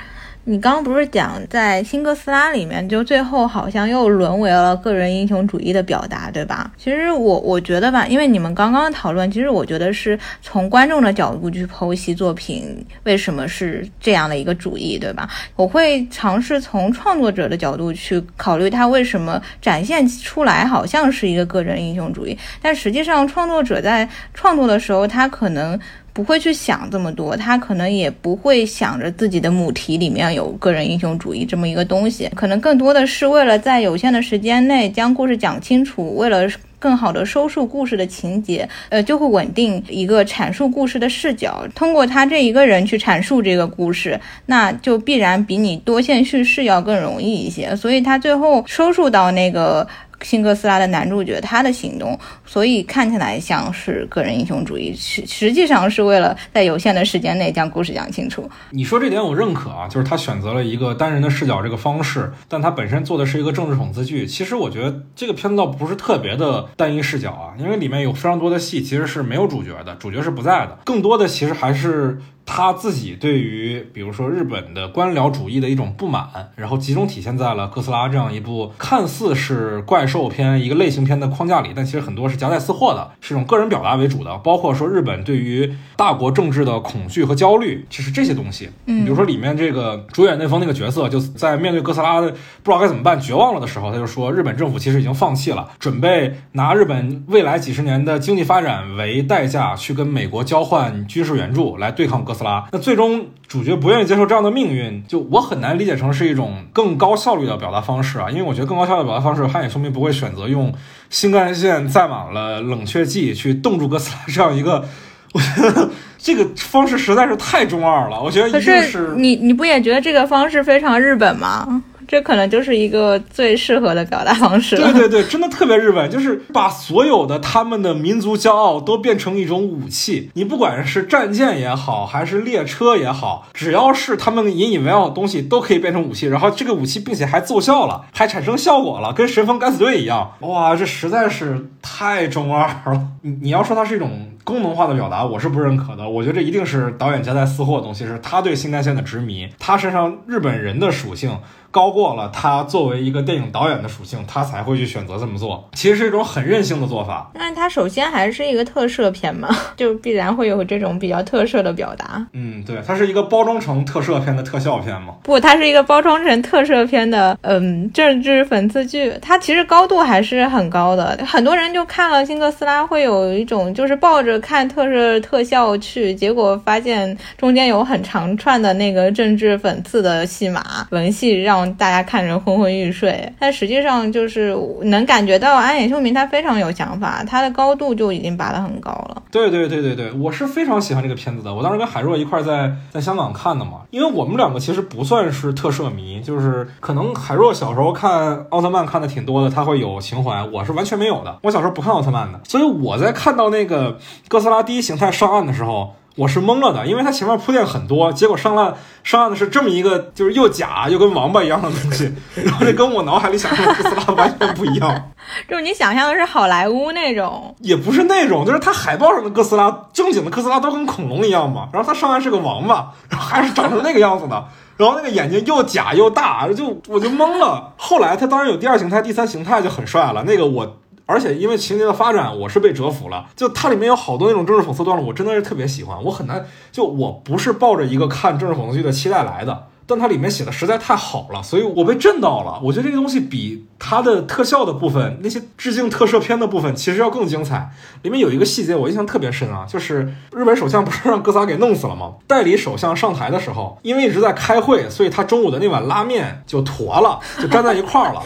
[0.44, 6.72] 你刚刚不是讲在新哥斯拉里面，就最后好像又沦为了个人英雄主义的表达，对吧？
[6.78, 15.28] 其实我我觉得吧，因为你们刚刚讨论，其实我觉得是从观众的角度去剖析作品为什么是这样的一个主义，对吧？
[15.56, 25.78] 我会尝试从创作者的角度去考虑他为什么展现出来好像是一个个人英雄主义，但实际上创作者在创作的时候，他可能。
[26.12, 49.86] 不会去想这么多，他可能也不会想着自己的母题里面有个人英雄主义这么一个东西，可能更多的是为了在有限的时间内将故事讲清楚，为了更好的收束故事的情节，呃，就会稳定一个阐述故事的视角，通过他这一个人去阐述这个故事，那就必然比你多线叙事要更容易一些，所以他最后收束到那个。
[50.22, 58.48] 新哥斯拉的男主角他的行动，所以看起来像是个人英雄主义，实实际上是为了在有限的时间内将故事讲清楚。
[58.70, 64.26] 你说这点我认可啊，就是他选择了一个单人的视角这个方式，但他本身做的是一个政治讽刺剧。
[64.26, 72.20] 其实我觉得这个片子倒不是特别的单一视角啊，因为里面有非常多的戏其实是没有主角的，主角是不在的，更多的其实还是。
[72.52, 84.36] 他自己对于，比如说日本的官僚主义的一种不满，然后集中体现在了哥斯拉这样一部看似是怪兽片、一个类型片的框架里，但其实很多是夹带私货的，是一种个人表达为主的。
[84.38, 102.66] 包括说日本对于大国政治的恐惧和焦虑，其实这些东西，嗯比如说里面这个主演内丰那个角色，就在面对哥斯拉的不知道该怎么办、绝望了的时候，他就说日本政府其实已经放弃了，准备拿日本未来几十年的经济发展为代价去跟美国交换军事援助来对抗哥斯拉。
[102.72, 110.72] 那最终主角不愿意接受这样的命运，就我很难理解成是一种更高效率的表达方式啊，因为我觉得更高效率的表达方式，汉野秀明不会选择用
[111.08, 114.84] 新干线载满了冷却剂去冻住哥斯拉这样一个。
[115.32, 121.82] 我觉得这个方式实在是太中二了，我觉得一可定是你你不也觉得这个方式非常日本吗？
[122.10, 124.74] 这可能就是一个最适合的表达方式。
[124.74, 130.28] 对对对，真的特别日本，就是把所有的他们的民族骄傲都变成一种武器。
[130.34, 136.26] 你不管是战舰也好，还是列车也好，只要是他们引以为傲的东西，都可以变成武器。
[136.26, 140.32] 然后这个武器并且还奏效了，还产生效果了，跟神风敢死队一样。
[140.40, 143.00] 哇，这实在是太中二了。
[143.22, 144.10] 你你要说它是一种。
[144.44, 151.38] 功能化的表达我是不认可的，我觉得这一定是导演夹带私货的东西，是他对新干线的执迷，他身上日本人的属性
[151.70, 155.68] 高过了他作为一个电影导演的属性，他才会去选择这么做。
[155.74, 157.30] 其实是一种很任性的做法。
[157.32, 162.26] 但是它首先还是一个特摄片嘛，就必然会有这种比较特摄的表达。
[162.32, 165.14] 嗯，对，它是一个包装成特摄片的特效片嘛。
[165.22, 169.12] 不，它是一个包装成特摄片的，嗯，政治讽刺剧。
[169.22, 183.32] 它其实高度还是很高的，很多人就看了《新哥斯拉》，会有一种就是抱着看特摄特效去，结果发现中间有很长串的那个政治讽刺的戏码文戏，让大家看着昏昏欲睡。
[183.38, 189.22] 但实际上就是能感觉到安野秀明他非常有想法，他的高度就已经拔得很高了。
[189.30, 191.54] 对对对对对，我是非常喜欢这个片子的。
[191.54, 201.38] 我当时跟海若一块在在香港看的嘛，因为我们两个其实不算是特摄迷，就是可能海若小时候看奥特曼看的挺多的，他会有情怀，我是完全没有的。
[201.42, 203.98] 我小时候不看奥特曼的，所以我在看到那个
[204.30, 205.96] 哥斯拉第一形态上岸的时候。
[206.16, 215.10] 我是懵了的，因为它前面铺垫很多，结果上岸上岸的是这么一个就是又假又跟王八一样的东西，然后这跟我脑海里想象的哥斯拉完全不一样。
[215.48, 224.44] 就是你想象的是好莱坞那种，也不是那种，就是它海报上的哥斯拉，正经的哥斯拉都跟恐龙一样嘛，然后它上岸是个王八，然后还是长成那个样子的，
[224.76, 227.72] 然后那个眼睛又假又大，就我就懵了。
[227.78, 230.76] 后来它当然有第二形态、第三形态就很帅了，那个我。
[231.10, 233.26] 而且因为情节的发展，我是被折服了。
[233.34, 236.02] 就它里面有好多那种政治讽刺段落，我真的是特别喜欢。
[236.04, 239.66] 我很难，就我不是抱着一个看政治讽刺剧的期待来的。
[239.90, 242.60] 但它里面写的实在太好了，所以我被震到了。
[242.62, 247.70] 我觉得这个东西比它的特效的部分，那些致敬特摄片的部分，其实要更精彩。
[248.02, 252.12] 里面有一个细节我印象特别深啊，就是日本首相不是让哥仨给弄死了吗？
[252.28, 258.22] 代理首相上台的时候，因为一直在开会，所以他中午的那碗拉面就坨了，就粘在一块儿了。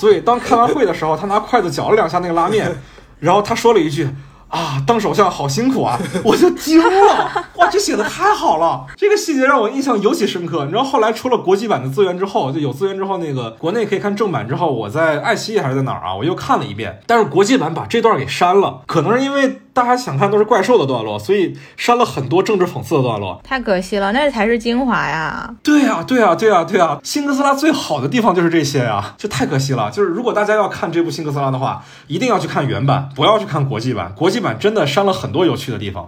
[0.00, 2.74] 所以当开完会的时候，他拿筷子搅了两下那个拉面，
[3.20, 4.08] 然后他说了一句。
[4.52, 5.98] 啊，当首相好辛苦啊！
[6.22, 10.64] 我就惊了， 哇，这写的太好了，这个细节让我印象尤其深刻。
[10.64, 16.14] 你知道后来出了国际版的资源之后，就有资源之后，那个国内可以看正版之后，我在爱奇艺还是在哪儿啊？
[16.14, 23.40] 我又看了一遍，但是国际版把这段给删了，可能是因为大家想看都是怪兽的段落，所以删了很多政治讽刺的段落。
[23.42, 25.54] 太可惜了，那才是精华呀！
[25.62, 29.90] 对呀、对呀、对呀、对呀、新哥斯拉最好的地方就是这些呀、就太可惜了。
[29.90, 34.12] 就是如果大家要看这部新哥斯拉的话，一定要去看原版，不要去看国际版。
[34.14, 36.06] 国际版真的删了很多有趣的地方。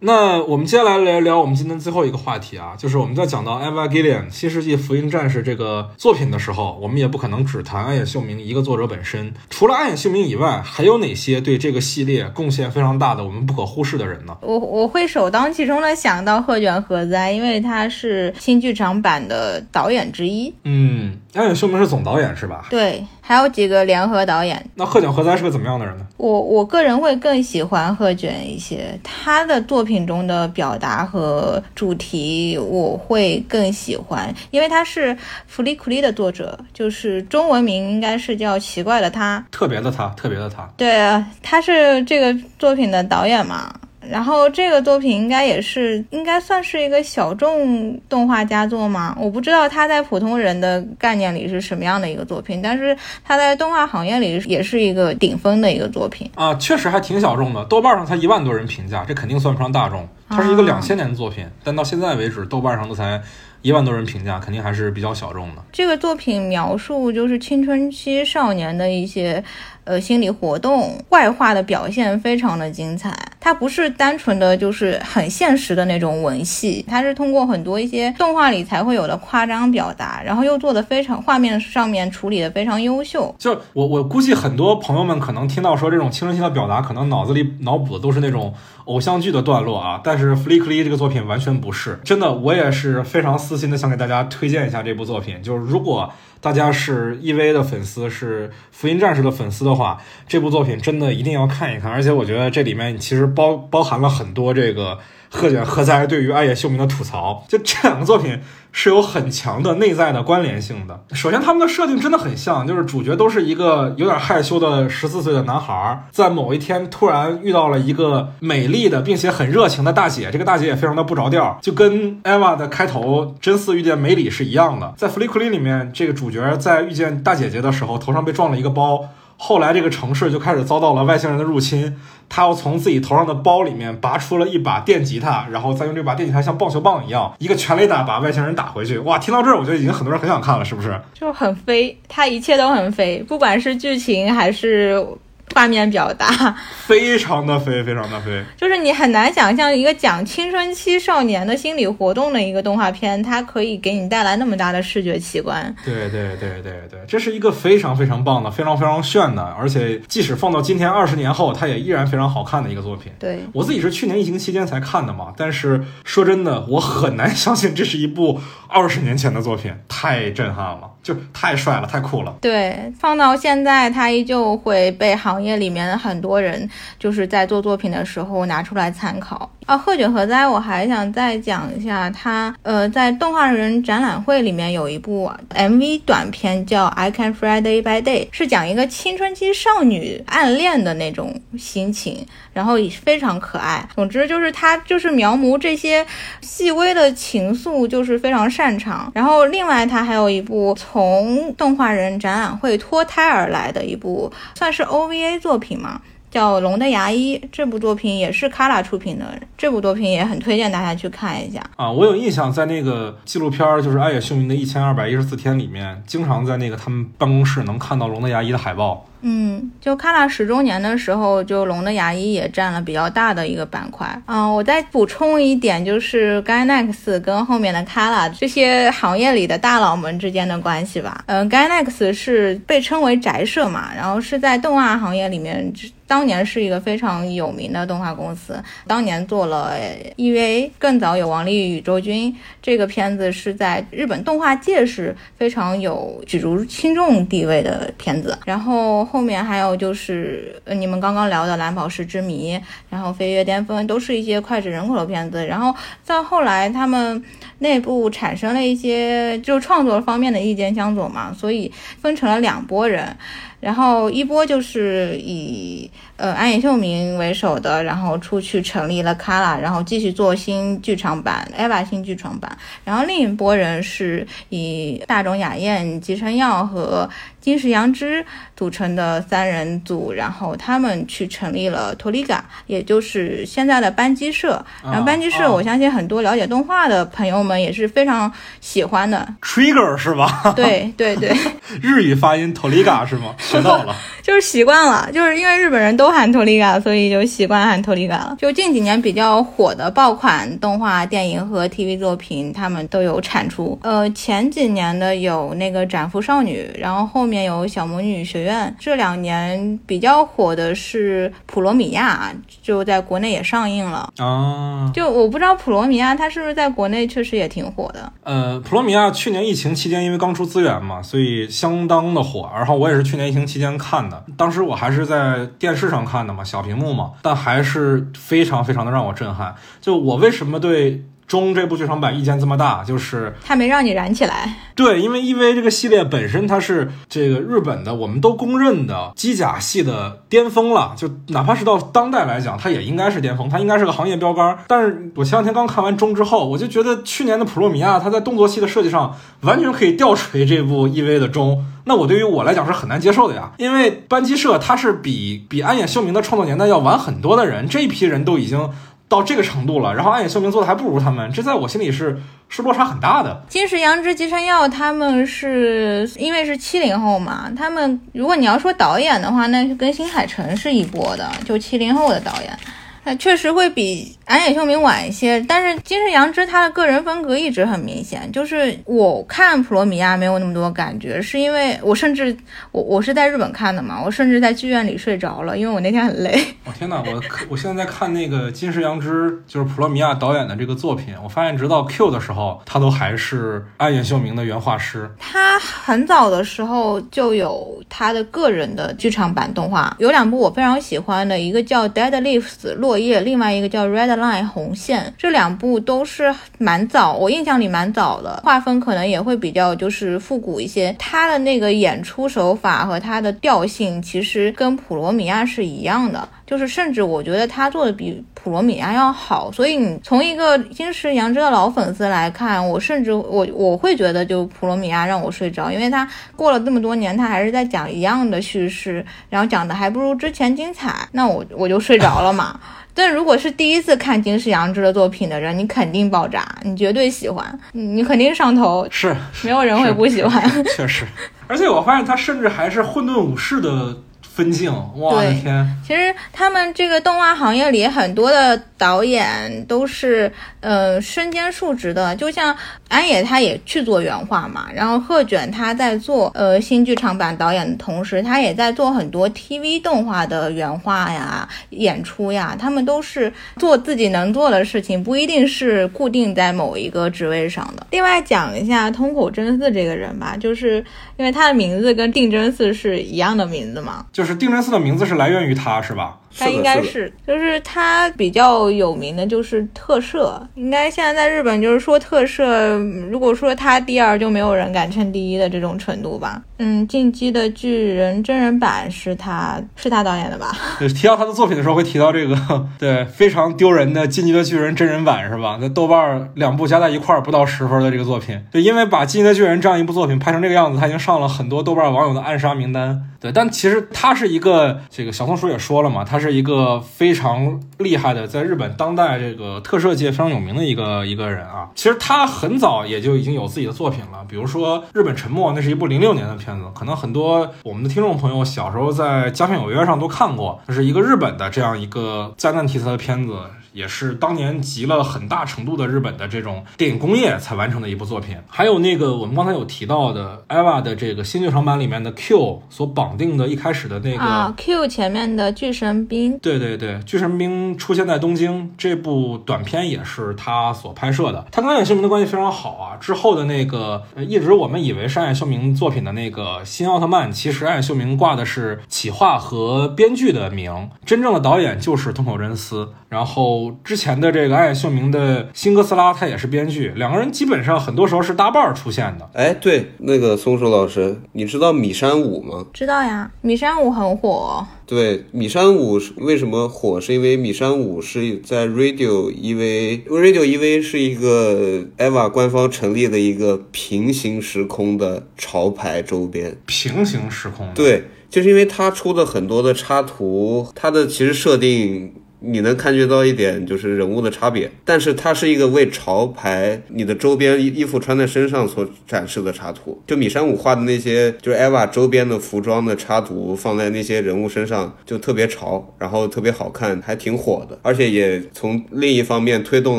[0.00, 9.34] 那我们接下来来聊我们今天最后一个话题啊，就是我们在讲到《Eva Gillian 新世纪福音战士》这个作品的时候，我们也不可能只谈暗野秀明一个作者本身。
[9.50, 14.36] 除了暗野秀明以外，还有哪些对这个系列贡献非常大的、我们不可忽视的人呢？
[14.40, 20.54] 我我会首当其冲的想到鹤卷和哉，因为他是新剧场版的导演之一。
[20.62, 22.66] 嗯，暗野秀明是总导演是吧？
[22.70, 24.64] 对，还有几个联合导演。
[24.74, 26.06] 那鹤卷和哉是个怎么样的人呢？
[26.16, 35.14] 我我个人会更喜欢鹤卷一些，他的作品中的表达和主题我会更喜欢，因为他是
[35.46, 39.44] 弗利库利的作者，就是中文名应该是叫奇怪的他。
[39.50, 40.66] 特别的他，特别的他。
[40.78, 43.70] 对，他是这个作品的导演嘛。
[44.10, 56.30] 然后这个作品应该也是应该算是一个小众动画佳作嘛，我不知道它在普通人的概念里是什么样的一个作品，但是它在动画行业里也是一个顶峰的一个作品。
[56.34, 60.08] 啊，确实还挺小众的，豆瓣上才一万多人评价，这肯定算不上大众。
[60.28, 63.18] 它是一个啊两千年的作品，但到现在为止，豆瓣上都才
[63.62, 65.62] 一万多人评价，肯定还是比较小众的。
[65.72, 69.42] 这个作品描述就是青春期少年的一些
[69.88, 73.16] 呃心理活动，外化的表现非常的精彩。
[73.40, 83.34] 它不是单纯的就是很现实的那种文戏，它是通过很多一些动画里才会有的夸张表达，然后又做的非常画面上面处理的非常优秀。
[83.38, 88.52] 就我我估计很多朋友们可能听到说这种青春期的表达，可能脑子里脑补的都是那种
[88.88, 95.42] 偶像剧的段落啊，但是《弗利克利》这个作品完全不是，真的，我也是非常私心的想给大家推荐一下这部作品。
[95.42, 96.10] 就是如果
[96.40, 101.92] 大家是 EV 的粉丝，是福音战士的粉丝的话，这部作品真的一定要看一看。
[101.92, 104.98] 而且我觉得这里面其实包包含了很多这个
[105.30, 107.44] 鹤卷鹤哉对于暗夜秀明的吐槽。
[107.48, 108.40] 就这两个作品
[108.72, 111.04] 是有很强的内在的关联性的。
[111.12, 124.94] 首先，他们的设定真的很像，就是主角都是一个有点害羞的十四岁的男孩，在某一天突然遇到了一个美丽的并且很热情的大姐，这个大姐也非常的不着调，就跟 Eva 的开头真嗣遇见美里是一样的。
[124.96, 129.08] 在《弗利库林》里面，这个主角在遇见大姐姐的时候，头上被撞了一个包。
[129.40, 131.96] 后来这个城市就开始遭到了外星人的入侵，
[132.28, 138.98] 他又从自己头上的包里面拔出了一把电吉他，然后再用这把电吉他像棒球棒一样，一个全垒打把外星人打回去。
[138.98, 141.00] 哇，听到这儿，我觉得已经很多人很想看了，是不是？
[141.14, 145.06] 就很飞，它一切都很飞，不管是剧情还是
[145.54, 146.54] 画面表达，
[146.86, 148.44] 非常的飞，非常的飞。
[148.56, 155.74] 就是你很难想象一个讲青春期少年的心理活动的一个动画片，它可以给你带来那么大的视觉奇观。
[155.84, 163.12] 对对对对对，这是一个非常非常棒的、非常非常炫的，而且即使放到今天二十年后，它也依然非常好看的一个作品。
[163.18, 172.36] 对，我自己是去年疫情期间才看的嘛，但是说真的，我很难相信这是一部二十年前的作品，太震撼了，就太帅了，太酷了。
[172.40, 179.50] 对，放到现在，它依旧会被行业里面很多人就是在做作品的时候拿出来参考。
[179.66, 192.26] 啊，鹤卷和哉，我还想再讲一下，他呃在动画人展览会里面有一部 MV 短片叫《I Can Friday by Day》，是讲一个青春期少女暗恋的那种心情，
[192.58, 193.88] 然后也非常可爱。
[193.94, 196.04] 总之就是它就是描摹这些
[196.40, 199.12] 细微的情愫，就是非常擅长。
[199.14, 206.00] 然后另外它还有一部从动画人展览会脱胎而来的一部，算是 OVA 作品嘛。
[206.30, 209.24] 叫《龙的牙医》这部作品也是卡拉出品的，
[209.56, 211.58] 这部作品也很推荐大家去看一下。
[211.76, 219.06] 啊，我有印象，在那个纪录片，就是爱野秀明的一千二百一十四天里面，经常在那个他们办公室能看到龙的牙医的海报。
[219.20, 224.06] 嗯，就卡拉十周年的时候，就龙的牙医也占了比较大的一个板块。
[224.26, 231.24] 嗯，我再补充一点，就是 Ganex 跟后面的卡拉这些行业里的大佬们之间的关系吧。
[231.26, 235.72] 嗯，Ganex 是被称为宅社嘛，然后是在动画行业里面，
[236.06, 239.74] 当年是一个非常有名的动画公司，当年做了
[240.16, 249.07] EVA，更早有《王力宇宙军》这个片子是在日本动画界是非常有举足轻重地位的片子，然后。
[249.08, 252.56] 后面还有就是你们刚刚聊的《蓝宝石之谜》，
[252.90, 255.46] 然后《飞跃巅峰》都是一些脍炙人口的片子。
[255.46, 257.24] 然后再后来，他们
[257.60, 263.16] 内部产生了一些就创作方面的意见相左嘛，所以分成了两拨人。
[263.60, 272.56] 然后一波就是以呃安野秀明为首的，然后出去成立了 Kala，，然后继续做新剧场版《EVA》新剧场版。
[272.84, 277.08] 然后另一波人是以大冢雅彦、吉成耀和
[277.40, 278.24] 金石阳之
[278.56, 284.64] 组成的三人组，然后他们去成立了托利嘎，也就是现在的班机社。
[284.84, 289.26] 然后班机社，哦我相信很多了解动画的朋友们也是非常喜欢的。
[289.42, 290.52] Trigger 是吧？
[290.54, 291.36] 对对对。
[291.82, 293.34] 日语发音 Toliga 是吗？
[293.48, 293.96] 学到了。
[294.22, 298.36] 就是习惯了，就是因为日本人都喊托利嘎，所以就习惯喊托利嘎了。
[298.38, 303.78] 就近几年比较火的爆款动画、电影和 TV 作品，他们都有产出。
[303.82, 308.68] 呃，前几年的有那个《斩服少女》，然后后面有《小魔女学院》。
[308.78, 312.30] 这两年比较火的是《普罗米亚》，
[312.60, 314.12] 就在国内也上映了。
[314.18, 318.12] 啊，就我不知道普罗米亚它是不是在国内确实也挺火的。
[318.24, 322.50] 呃，普罗米亚去年疫情期间因为刚出资源嘛，所以相当的火。
[322.54, 329.54] 然后我也是去年疫情期间看的，当时我还是在电视上看的嘛，小屏幕嘛，但还是非常非常的让我震撼。
[329.80, 334.52] 就我为什么对中这部剧场版意见这么大，就是他没让你燃起来。
[334.74, 340.94] 对，因为 EVA 这个系列本身它是这个日本的，我们都公认的机甲系的巅峰了。
[340.96, 344.58] 就哪怕是到当代来讲，它也应该是巅峰，它应该是个行业标杆。
[344.66, 351.64] 但是我前两天刚看完中之后，我就觉得去年的普罗米亚，它在动作戏的设计上完全可以吊锤这部 EVA 的中。
[351.84, 358.70] 那我对于我来讲是很难接受的呀，因为班机社他是比比安野秀明的创作年代要晚很多的人，这一批人都已经
[359.08, 363.42] 到这个程度了，然后暗影秀明做的还不如他们，这在我心里是是落差很大的。
[363.48, 372.58] 金石阳之、吉山耀他们是因为是七零后嘛，他们如果你要说导演的话，那是跟新海诚是一波的，就七零后的导演。
[373.04, 378.30] 那确实会比安野秀明晚一些，但是金世阳之他的个人风格一直很明显。
[378.30, 382.36] 就是我看普罗米亚没有那么多感觉，是因为我甚至
[382.70, 386.38] 我我是在日本看的嘛，我甚至在剧院里睡着了，因为我那天很累。
[386.66, 395.10] 我、天哪，我我现在在看那个金世阳之，就是普罗米亚导演的这个作品，我发现直到 Q 的时候，他都还是安野秀明的原画师。
[395.18, 410.94] 他很早的时候就有他的个人的剧场版动画，有两部我非常喜欢的，一个叫《Dead Leaves》落叶，另外一个叫《Red》红线，这两部都是蛮早，我印象里蛮早的，画风可能也会比较就是复古一些。
[410.98, 419.50] 他的那个演出手法和他的调性其实跟普罗米亚是一样的，就是甚至我觉得他做的比普罗米亚要好。
[419.52, 432.58] 所以你从一个金石杨枝的老粉丝来看，我甚至我我会觉得就普罗米亚让我睡着，因为他过了这么多年，他还是在讲一样的叙事，然后讲的还不如之前精彩，那我我就睡着了嘛。
[432.98, 440.42] 但如果是第一次看金世阳之的作品的人，你肯定爆炸，你绝对喜欢，你你肯定上头，是，没有人会不喜欢。
[440.74, 441.06] 确实，
[441.46, 445.76] 而且我发现他甚至还是混沌武士的分镜，我的天！
[445.86, 452.56] 其实他们这个动画行业里很多的导演都是呃身兼数职的，就像
[452.88, 467.86] 安野他也去做原画嘛，然后鹤卷他在做呃新剧场版导演的同时，他也在做很多 TV 动画的原画呀、演出呀，他们都是做自己能做的事情，不一定是固定在某一个职位上的。
[467.90, 470.84] 另外讲一下通口真嗣这个人吧，就是
[471.16, 476.18] 因为他的名字跟定真寺是一样的名字嘛，就是定真寺的名字是来源于他，是吧？
[476.36, 482.44] 他应该是，就是他比较有名的就是特摄，应该现在在日本就是说特摄，
[482.78, 486.42] 嗯如果说他第二，就没有人敢称第一的这种程度吧。
[486.58, 490.52] 嗯，进击的巨人真人版是他是他导演的吧？
[490.80, 492.36] 就是提到他的作品的时候，会提到这个
[492.78, 495.58] 对非常丢人的《进击的巨人》真人版，是吧？
[495.60, 503.02] 那豆瓣儿两部加在一块儿不到十分的这个作品，对，因为把《进击的巨人》这样一部作品拍成这个样子，他已经上了很多豆瓣网友的暗杀名单。
[503.20, 511.68] 对，但其实他是一个，这个小松鼠也说了嘛，他是一个非常厉害的，在日本当代这个特摄界非常有名的一个一个人啊。
[511.74, 523.34] 其实他很早也就已经有自己的作品了，比如说《日本沉默》，那是一部零六年的片子，可能很多我们的听众朋友小时候在家片有约上都看过，那是一个日本的这样一个灾难题材的片子。
[523.78, 528.36] 也是当年集了很大程度的日本的这种电影工业才完成的一部作品。
[528.48, 541.46] 还有那个我们刚才有提到的 EVA 的这个新剧场版里面的 Q 所绑定的一开始的那个啊，Q 前面的巨神兵，对对对，巨神兵出现在东京这部短片也是他所拍摄的。
[541.52, 542.96] 他跟安野秀明的关系非常好啊。
[542.96, 552.88] 之后的那个，呃，一直我们以为是安野秀明作品的那个新奥特曼，其实安野秀明挂的是企划和编剧的名，真正的导演就是通口真司。
[553.08, 559.28] 然后之前的这个安野秀明的新哥斯拉，他也是编剧，两个人基本上很多时候是搭伴儿出现的。
[559.32, 562.66] 哎，对，那个松鼠老师，你知道米山舞吗？
[562.72, 567.00] 知道呀，米山舞很火，对，米山舞是为什么火？
[567.00, 576.56] 是因为米山舞是在 Radio EV Radio EV 是一个 EVA 官方成立的一个平行时空的潮牌周边。
[576.66, 582.14] 平行时空，对，就是因为它出的很多的插图，它的其实设定。
[582.40, 590.00] 你能感觉到一点就是人物的差别，但是它是一个为潮牌你的周边衣衣服穿在身上所展示的插图。
[590.06, 597.78] 就米山舞画的那些就是 EVA 周边的服装的插图，放在那些人物身上就特别潮，然后特别好看，还挺火的。
[597.82, 599.98] 而且也从另一方面推动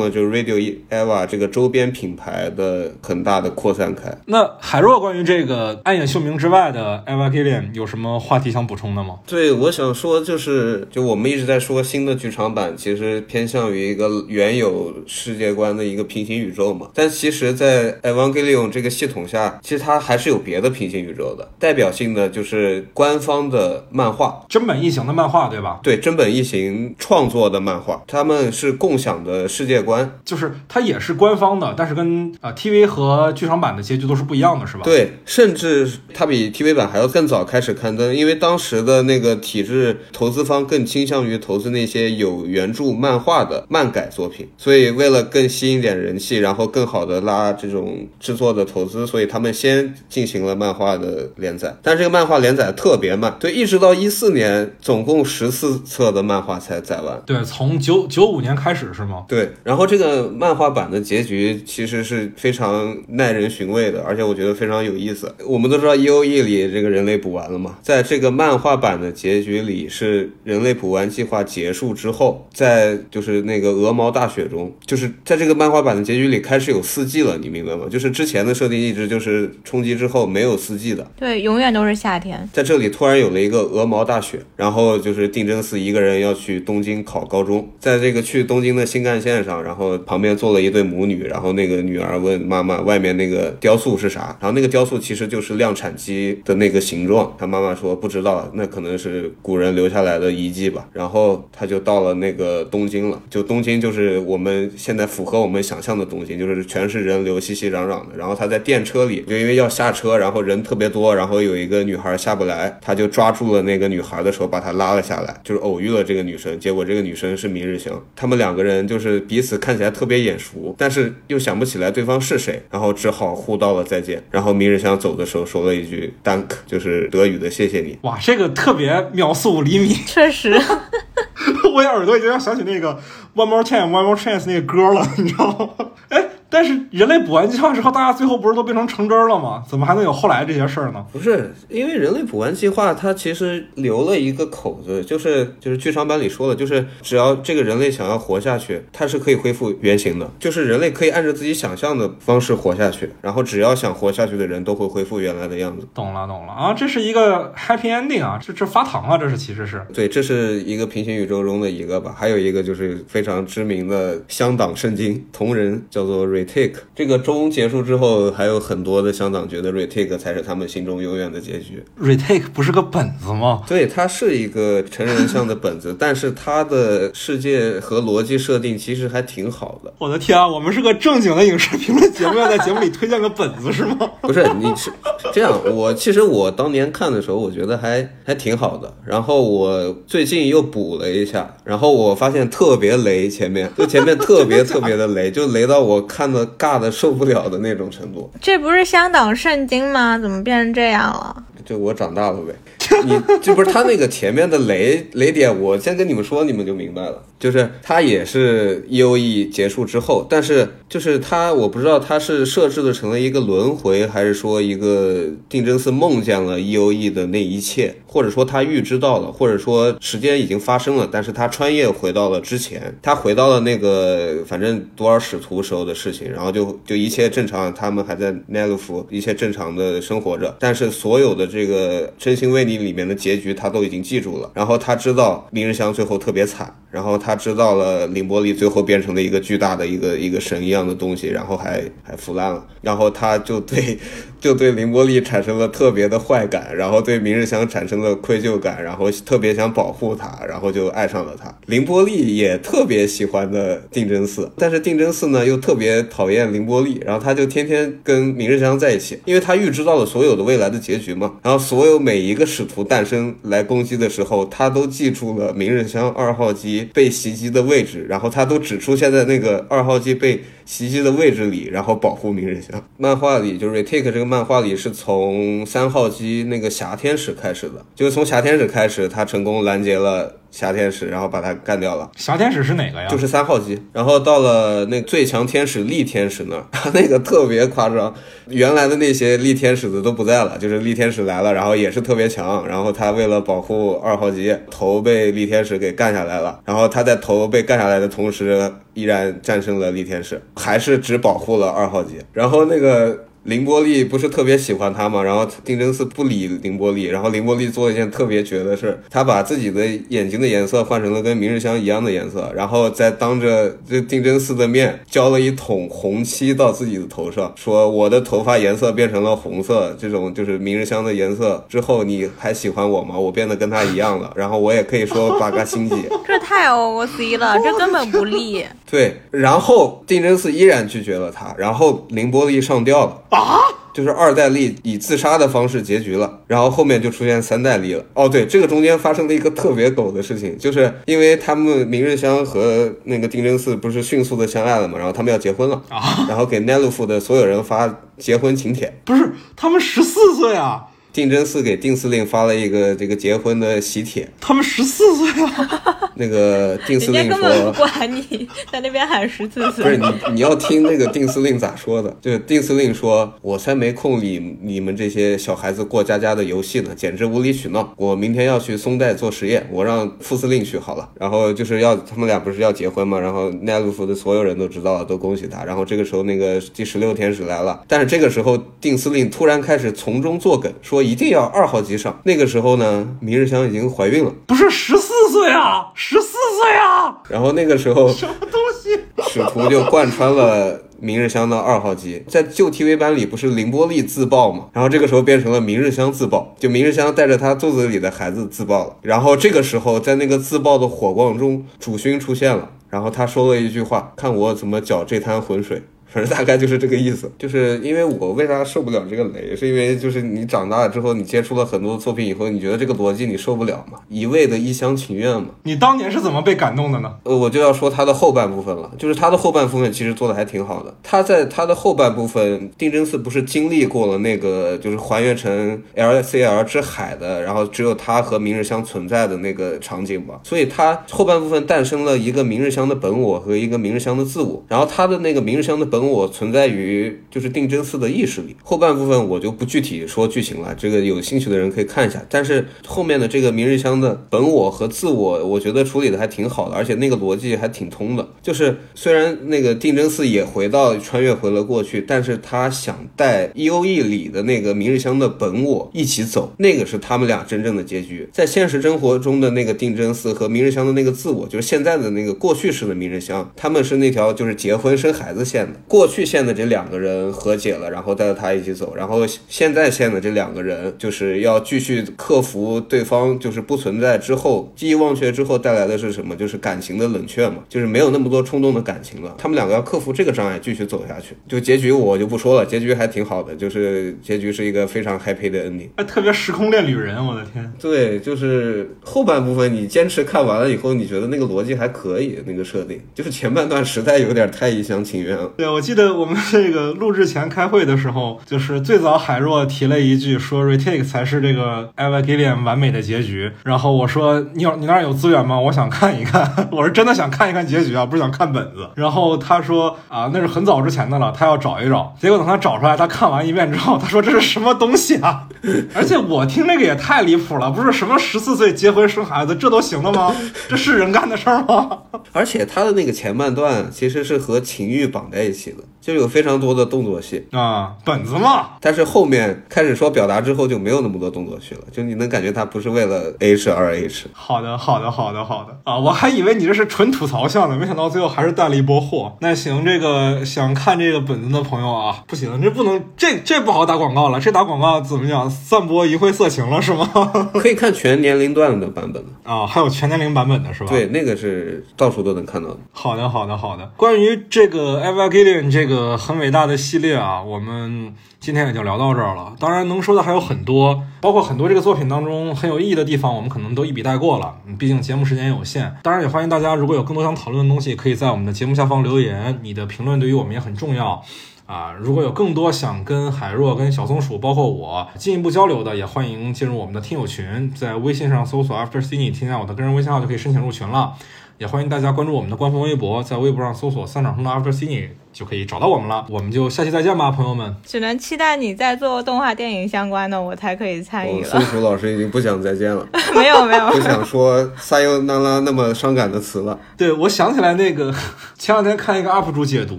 [0.00, 0.56] 了就是 Radio
[0.90, 4.10] EVA 这个周边品牌的很大的扩散开。
[4.26, 9.20] 那海若关于这个暗野秀明之外的 Evangelion 有什么话题想补充的吗？
[9.26, 16.88] 对，我想说就是，就我们一直在说新的剧剧场版其实偏向于一个原有世界观的一个平行宇宙嘛。
[16.94, 21.50] 但其实，在 Evangelion 这个系统下，其实它还是有别的平行宇宙的。
[21.58, 25.80] 代表性的就是官方的漫画，真本一行的漫画对吧？
[25.82, 30.18] 对真本一行创作的漫画，他们是共享的世界观。
[30.24, 57.20] 就是它也是官方的，但是跟呃 TV 和剧场版的结局都是不一样的，是吧？，对，甚至它比 TV 版还要更早开始刊登，因为当时的那个体制，投资方更倾向于投资那些有原著漫画的漫改作品，所以为了更吸引点人气，然后更好的拉这种制作的投资，所以他们先进行了漫画的连载，但这个漫画连载特别慢，对，一直到一四年，总共十四册的漫画才载完。
[57.26, 59.24] 对，从九九五年开始是吗？
[59.26, 65.34] 对，然后这个漫画版的结局其实是非常耐人寻味的，而且我觉得非常有意思。
[65.46, 77.86] 我们都知道 E O E 里这个人类补完了嘛，在这个漫画版的结局里是人类补完计划结束之后，在就是那个鹅毛大雪中，就是在这个漫画版的结局里开始有四季了，你明白吗？
[77.90, 82.48] 就是之前的设定一直就是冲击之后没有四季的，对，永远都是夏天。
[82.52, 127.98] 在这里突然有了一个鹅毛大雪，然后就是定真寺一个人要去东京考高中，在这个去东京的新干线上，然后旁边坐了一对母女，然后那个女儿问妈妈外面那个雕塑是啥，然后那个雕塑其实就是量产机的那个形状，她妈妈说不知道，那可能是古人留下来的遗迹吧，然后她就到了那个东京了，就东京就是我们现在符合我们想象的东京，就是全是人流熙熙攘攘的，然后他在电车里，就因为要下车，然后人特别多，然后有一个女孩下不来，他就抓住了那个女孩的手，把她拉了下来，就是偶遇了这个女生，结果这个女生是明日香，他们两个人就是彼此看起来特别眼熟，但是又想不起来对方是谁，然后只好互道了再见，然后明日香走的时候说了一句 “dank”，就是德语的谢谢你。
[128.02, 130.60] 哇，这个特别秒速五厘米，确实，
[131.74, 132.98] 我耳朵已经要想起那个
[133.34, 135.46] One More Time One More Chance 那个歌了，你知道
[135.78, 135.90] 吗？
[136.08, 139.62] 哎，但是人类补完计划之后，大家最后不是都变成橙汁儿了吗？
[139.68, 141.04] 怎么还能有后来这些事儿呢？
[141.12, 155.86] 不是，因为人类补完计划，它其实留了一个口子，就是就是剧场版里说的，就是只要这个人类想要活下去，它是可以恢复原形的，就是人类可以按照自己想象的方式活下去，然后只要想活下去的人都会恢复原来的样子。
[155.94, 166.74] 懂了，懂了啊，这是一个 happy ending 啊，这这发糖啊，这是其实是对，这是一个平行宇宙中的一个吧，还有一个就是非常知名的香党圣经同人，叫做 retake。
[166.94, 171.82] 这个中结束之后，还有很多的香港觉得 retake 才是他们心中永远的结局。
[172.00, 173.62] retake 不是个本子吗？
[173.66, 179.92] 对，它是一个成人向的本子，但是它的世界和逻辑设定其实还挺好的。
[179.98, 184.10] 我的天啊，我们是个正经的影视评论节目，要在节目里推荐个本子是吗？
[184.22, 184.90] 不是你是
[185.32, 188.92] 这样，我其实我当年看的时候，我觉得还还挺好的。
[189.04, 198.30] 然后我最近又补了一下，然后我发现特别雷，前面就前面特别特别的雷，就雷到我看的尬的受不了的那种程度。
[198.40, 200.18] 这不是香港圣经吗？
[200.18, 201.44] 怎么变成这样了？
[201.64, 202.54] 就我长大了呗。
[203.04, 207.22] 你这不是他那个前面的雷雷点，我先跟你们说，你们就明白了。
[207.38, 243.98] 就是他也是 E O E 结束之后，但是就是他，我不知道他是设置的成了一个轮回，还是说一个定真寺梦见了 E O E 的那一切，或者说他预知到了，或者说时间已经发生了，但是他穿越回到了之前，他回到了那个反正多尔使徒时候的事情，然后就就一切正常，他们还在奈鲁夫一切正常的生活着，但是所有的这个真心为你里面的结局他都已经记住了，然后他知道明日香最后特别惨，然后他知道了凌波丽最后变成了一个巨大的一个一个神一样的东西，然后还还腐烂了，然后他就对
[244.40, 251.54] 就对凌波丽产生了特别的坏感，然后对明日香产生了愧疚感，然后特别想保护她，然后就爱上了她。
[251.66, 261.34] 凌波丽也特别喜欢的定真寺，但是定真寺呢又特别讨厌凌波丽，然后他就天天跟明日香在一起，因为他预知到了所有的未来的结局嘛。
[261.42, 272.82] 然后所有每一个使徒诞生来攻击的时候，他都记住了明日香二号机被袭击的位置，然后他都只出现在那个二号机被袭击的位置里，然后保护明日香。
[272.96, 280.39] 漫画里就是 retake 这个漫画里是从三号机那个霞天使开始的，就是从霞天使开始，他成功拦截了。
[280.50, 282.10] 侠天使，然后把他干掉了。
[282.16, 283.08] 侠天使是哪个呀？
[283.08, 288.12] 就是三号机，然后到了那最强天使力天使那儿， 那个特别夸张。
[288.48, 292.66] 原来的那些力天使的都不在了，就是力天使来了，然后也是特别强。
[292.66, 296.60] 然后他为了保护二号机，头被力天使给干下来了。
[296.64, 302.16] 然后他在头被干下来的同时，依然战胜了力天使，还是只保护了二号机。
[302.32, 303.26] 然后那个。
[303.44, 323.18] 凌波丽不是特别喜欢他嘛，然后定真寺不理凌波丽，然后凌波丽做了一件特别绝的事，他把自己的眼睛的颜色换成了跟明日香一样的颜色，然后再当着这定真寺的面浇了一桶红漆到自己的头上，说我的头发颜色变成了红色，这种就是明日香的颜色之后，你还喜欢我吗？
[323.18, 325.96] 我变得跟他一样了，然后我也可以说八嘎星姐。
[326.26, 328.66] 这太 O C 了，这根本不利。
[328.90, 333.58] 对，然后定真寺依然拒绝了他，然后凌波丽上吊了啊，
[333.94, 338.04] 就是二代丽以自杀的方式结局了，然后后面就出现三代丽了。
[338.14, 357.86] 哦，对，这个中间发生了一个特别狗的事情，就是因为他们明日香和那个定真寺不是迅速的相爱了嘛，然后他们要结婚了啊，然后给奈鲁夫的所有人发结婚请帖，不是他们十四岁啊，定真寺给定司令发了一个这个结婚的喜帖，他们十四岁啊，那个定司令人家根本不说。
[357.86, 359.96] 管你，在那边喊十四不是。
[359.96, 362.14] 你，你要听那个定司令咋说的？
[362.20, 367.94] 就是定司令说：“我才没空理你们这些小孩子过家家的游戏呢，简直无理取闹。
[367.96, 371.08] 我明天要去松代做实验，我让副司令去好了。
[371.18, 373.18] 然后就是要他们俩不是要结婚吗？
[373.18, 375.64] 然后奈鲁夫的所有人都知道了，都恭喜他。
[375.64, 382.20] 然后这个时候那个第十六天使来了，但是这个时候定司令突然开始从中作梗，说一定要二号机上。
[382.24, 384.30] 那个时候呢，明日香已经怀孕了。
[384.46, 388.98] 不是十四岁啊，十四岁啊，然后那个时候什么东西？
[389.30, 417.14] 使徒就贯穿了明日香的二号机，在旧 TV 版里不是凌波丽自爆嘛，然后这个时候变成了明日香自爆，就明日香带着她肚子里的孩子自爆了，然后这个时候在那个自爆的火光中，主勋出现了，然后他说了一句话：“看我怎么搅这滩浑水。”反正 大概就是这个意思，就是因为我为啥受不了这个雷，是因为就是你长大了之后，你接触了很多作品以后，你觉得这个逻辑你受不了嘛，一味的一厢情愿嘛，你当年是怎么被感动的呢？
[417.24, 420.94] 呃，我就要说它的后半部分了，就是它的后半部分其实做的还挺好的。
[421.02, 438.56] 它在它的后半部分，定真寺不是经历过了那个就是还原成 LCL 之海的，然后只有它和明日香存在的那个场景嘛，所以它后半部分诞生了一个明日香的本我和一个明日香的自我，然后它的那个明日香的本我存在于就是定真寺的意识里。
[438.62, 442.22] 后半部分我就不具体说剧情了，这个有兴趣的人可以看一下。
[442.28, 448.28] 但是后面的这个明日香的本我和自我，我觉得处理的还挺好的，而且那个逻辑还挺通的。
[448.42, 458.28] 就是虽然那个定真寺也回到穿越回了过去，但是他想带 E.O.E 里的那个明日香的本我一起走，那个是他们俩真正的结局。
[458.32, 465.80] 在现实生活中的那个定真寺和明日香的那个自我，就是现在的那个过去式的明日香，他们是那条就是结婚生孩子线的。
[465.90, 476.36] 过去线的这两个人和解了，然后带着他一起走，然后现在线的这两个人就是要继续克服对方就是不存在之后，记忆忘却之后带来的是什么？
[476.36, 479.34] 就是感情的冷却嘛，就是没有那么多冲动的感情了。
[479.36, 481.34] 他们两个要克服这个障碍，继续走下去。
[481.48, 485.88] 就结局我就不说了，结局还挺好的，就是结局是一个非常 happy 的 ending。
[485.96, 487.72] 哎，特别时空恋旅人，我的天！
[487.80, 495.52] 对，就是后半部分你坚持看完了以后，你觉得那个逻辑还可以，那个设定，就是前半段实在有点太一厢情愿了。
[495.56, 503.50] 对，我我记得我们这个录制前开会的时候，就是最早海若提了一句说 retake 才是这个 Evangelion 完美的结局。
[503.64, 505.58] 然后我说你有你那儿有资源吗？
[505.58, 508.90] 我想看一看，我是真的想看一看结局啊，不是想看本子。
[508.94, 512.14] 然后他说啊，那是很早之前的了，他要找一找。
[512.20, 515.48] 结果等他找出来，他看完一遍之后，他说这是什么东西啊？
[515.96, 520.36] 而且我听这个也太离谱了，不是什么十四岁结婚生孩子，这都行了吗？
[520.68, 521.88] 这是人干的事儿吗？
[522.32, 527.46] 而且他的那个前半段其实是和情欲绑在一起的，就有非常多的动作戏。
[527.52, 534.28] 啊，本子嘛，但是后面开始说表达之后就没有那么多动作戏了，就你能感觉他不是为了 H 而 H。
[534.32, 535.98] 好的，好的，好的，好的啊！
[535.98, 539.36] 我还以为你这是纯吐槽向的，没想到最后还是带了一波货。
[539.40, 545.50] 那行，这个想看这个本子的朋友啊，不行，这不能，这这不好打广告了，这打广告怎么讲？
[545.50, 547.08] 散播淫秽色情了是吗？
[547.54, 550.90] 可以看全年龄段的版本的，啊，还有全年龄版本的是吧？
[550.90, 552.76] 对，那个是到处都能看到的。
[552.92, 553.90] 好的，好的，好的。
[553.96, 559.54] 关于这个 Evangelion 这个个很伟大的系列啊，我们今天也就聊到这儿了。
[559.58, 564.54] 当然，能说的还有很多，包括很多这个作品当中很有意义的地方，我们可能都一笔带过了。
[564.78, 565.94] 毕竟节目时间有限。
[566.04, 571.22] 当然，也欢迎大家如果有更多想讨论的东西，可以在我们的节目下方留言，你的评论对于我们也很重要。
[571.66, 581.14] 啊，如果有更多想跟海若、跟小松鼠，包括我进一步交流的，也欢迎进入我们的听友群，在微信上搜索 After Cine，添加我的个人微信号就可以申请入群了。
[581.60, 586.24] 也欢迎大家关注我们的官方微博，在微博上搜索“三场通的 After Cine” 就可以找到我们了。
[586.30, 587.76] 我们就下期再见吧，朋友们。
[587.84, 591.66] 只能期待你在做动画电影相关的，我才可以参与了松了。
[591.66, 593.06] 鼠老师已经不想再见了，
[593.36, 596.78] 没有没有，不想说撒尤那拉那么伤感的词了。
[596.96, 598.10] 对，我想起来那个
[598.56, 599.98] 前两天看一个 UP 主解读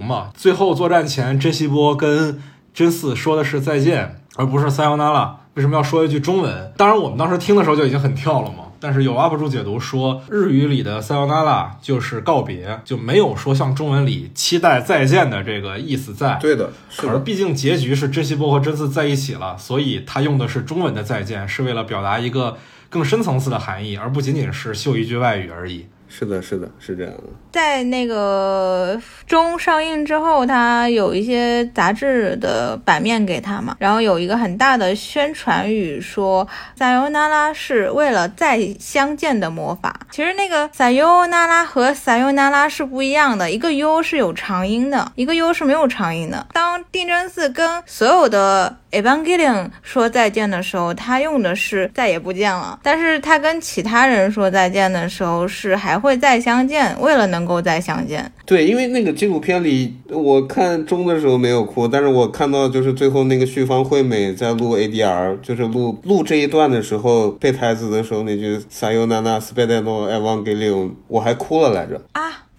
[0.00, 2.42] 嘛，最后作战前，珍惜波跟
[2.74, 5.36] 真嗣说的是再见，而不是撒由那拉。
[5.54, 6.72] 为什么要说一句中文？
[6.76, 8.61] 当然，我们当时听的时候就已经很跳了嘛。
[8.82, 16.36] 但是有 UP 主解读说，日语里的 “sayonara” 就是告别，就没有说像中文里期待再见的这个意思在。
[16.40, 22.58] 对的，是的，可是毕竟结局是真希波和真嗣在一起了，所以他用的是中文的再见，是为了表达一个
[22.88, 25.86] 更深层次的含义，而不仅仅是秀一句外语而已。
[26.14, 27.22] 是的，是的，是这样的。
[27.50, 36.46] 在那个中上映之后，他有一些杂志的版面给他嘛，然后有一个很大的宣传语说
[36.76, 40.00] “撒尤那拉”是为了再相见的魔法。
[40.10, 46.46] 其实那个“撒尤那拉”和“撒尤那拉”是不一样的，一个 “u” 是有长音的，一个 “u” 是没有长音的。
[46.52, 58.30] 当定真寺跟所有的 Evangelion 说再见的时候，他用的是再也不见了，但是他跟其他人说再见的时候是还会再相见，为了能够再相见。
[58.44, 72.00] 对，因为那个纪录片里，我看中的时候没有哭，但是我看到就是最后那个旭方惠美在录 ADR，就是录录这一段的时候背台词的时候那句 “Sayonara s p e d e n o Evangelion”，我还哭了来着。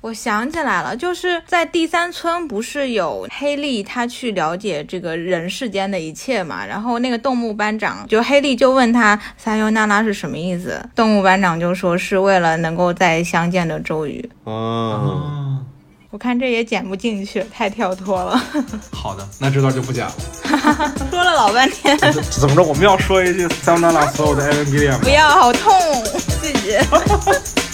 [0.03, 6.65] 啊，我想起来了，就是在第三村不是有黑莉她去了解这个人世间的一切嘛？
[6.65, 10.77] 然后那个动物班长就黑莉就问他“撒尤娜拉”是什么意思？
[10.93, 14.29] 动物班长就说是为了能够再相见的咒语。
[14.43, 15.59] 啊，
[16.11, 18.37] 我看这也剪不进去，太跳脱了。
[18.91, 20.13] 好的，那这段就不剪了。
[21.09, 22.61] 说了老半天，怎么着？
[22.61, 24.99] 我们要说一句桑娜拉所有的 Evangelion 吗？
[25.01, 25.73] 不要，好痛，
[26.03, 26.77] 自己。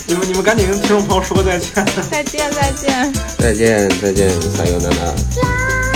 [0.10, 1.72] 你们你们赶紧跟听众朋友说个再见。
[2.10, 3.14] 再见，再见。
[3.38, 5.89] 再见，再见，撒由那拉。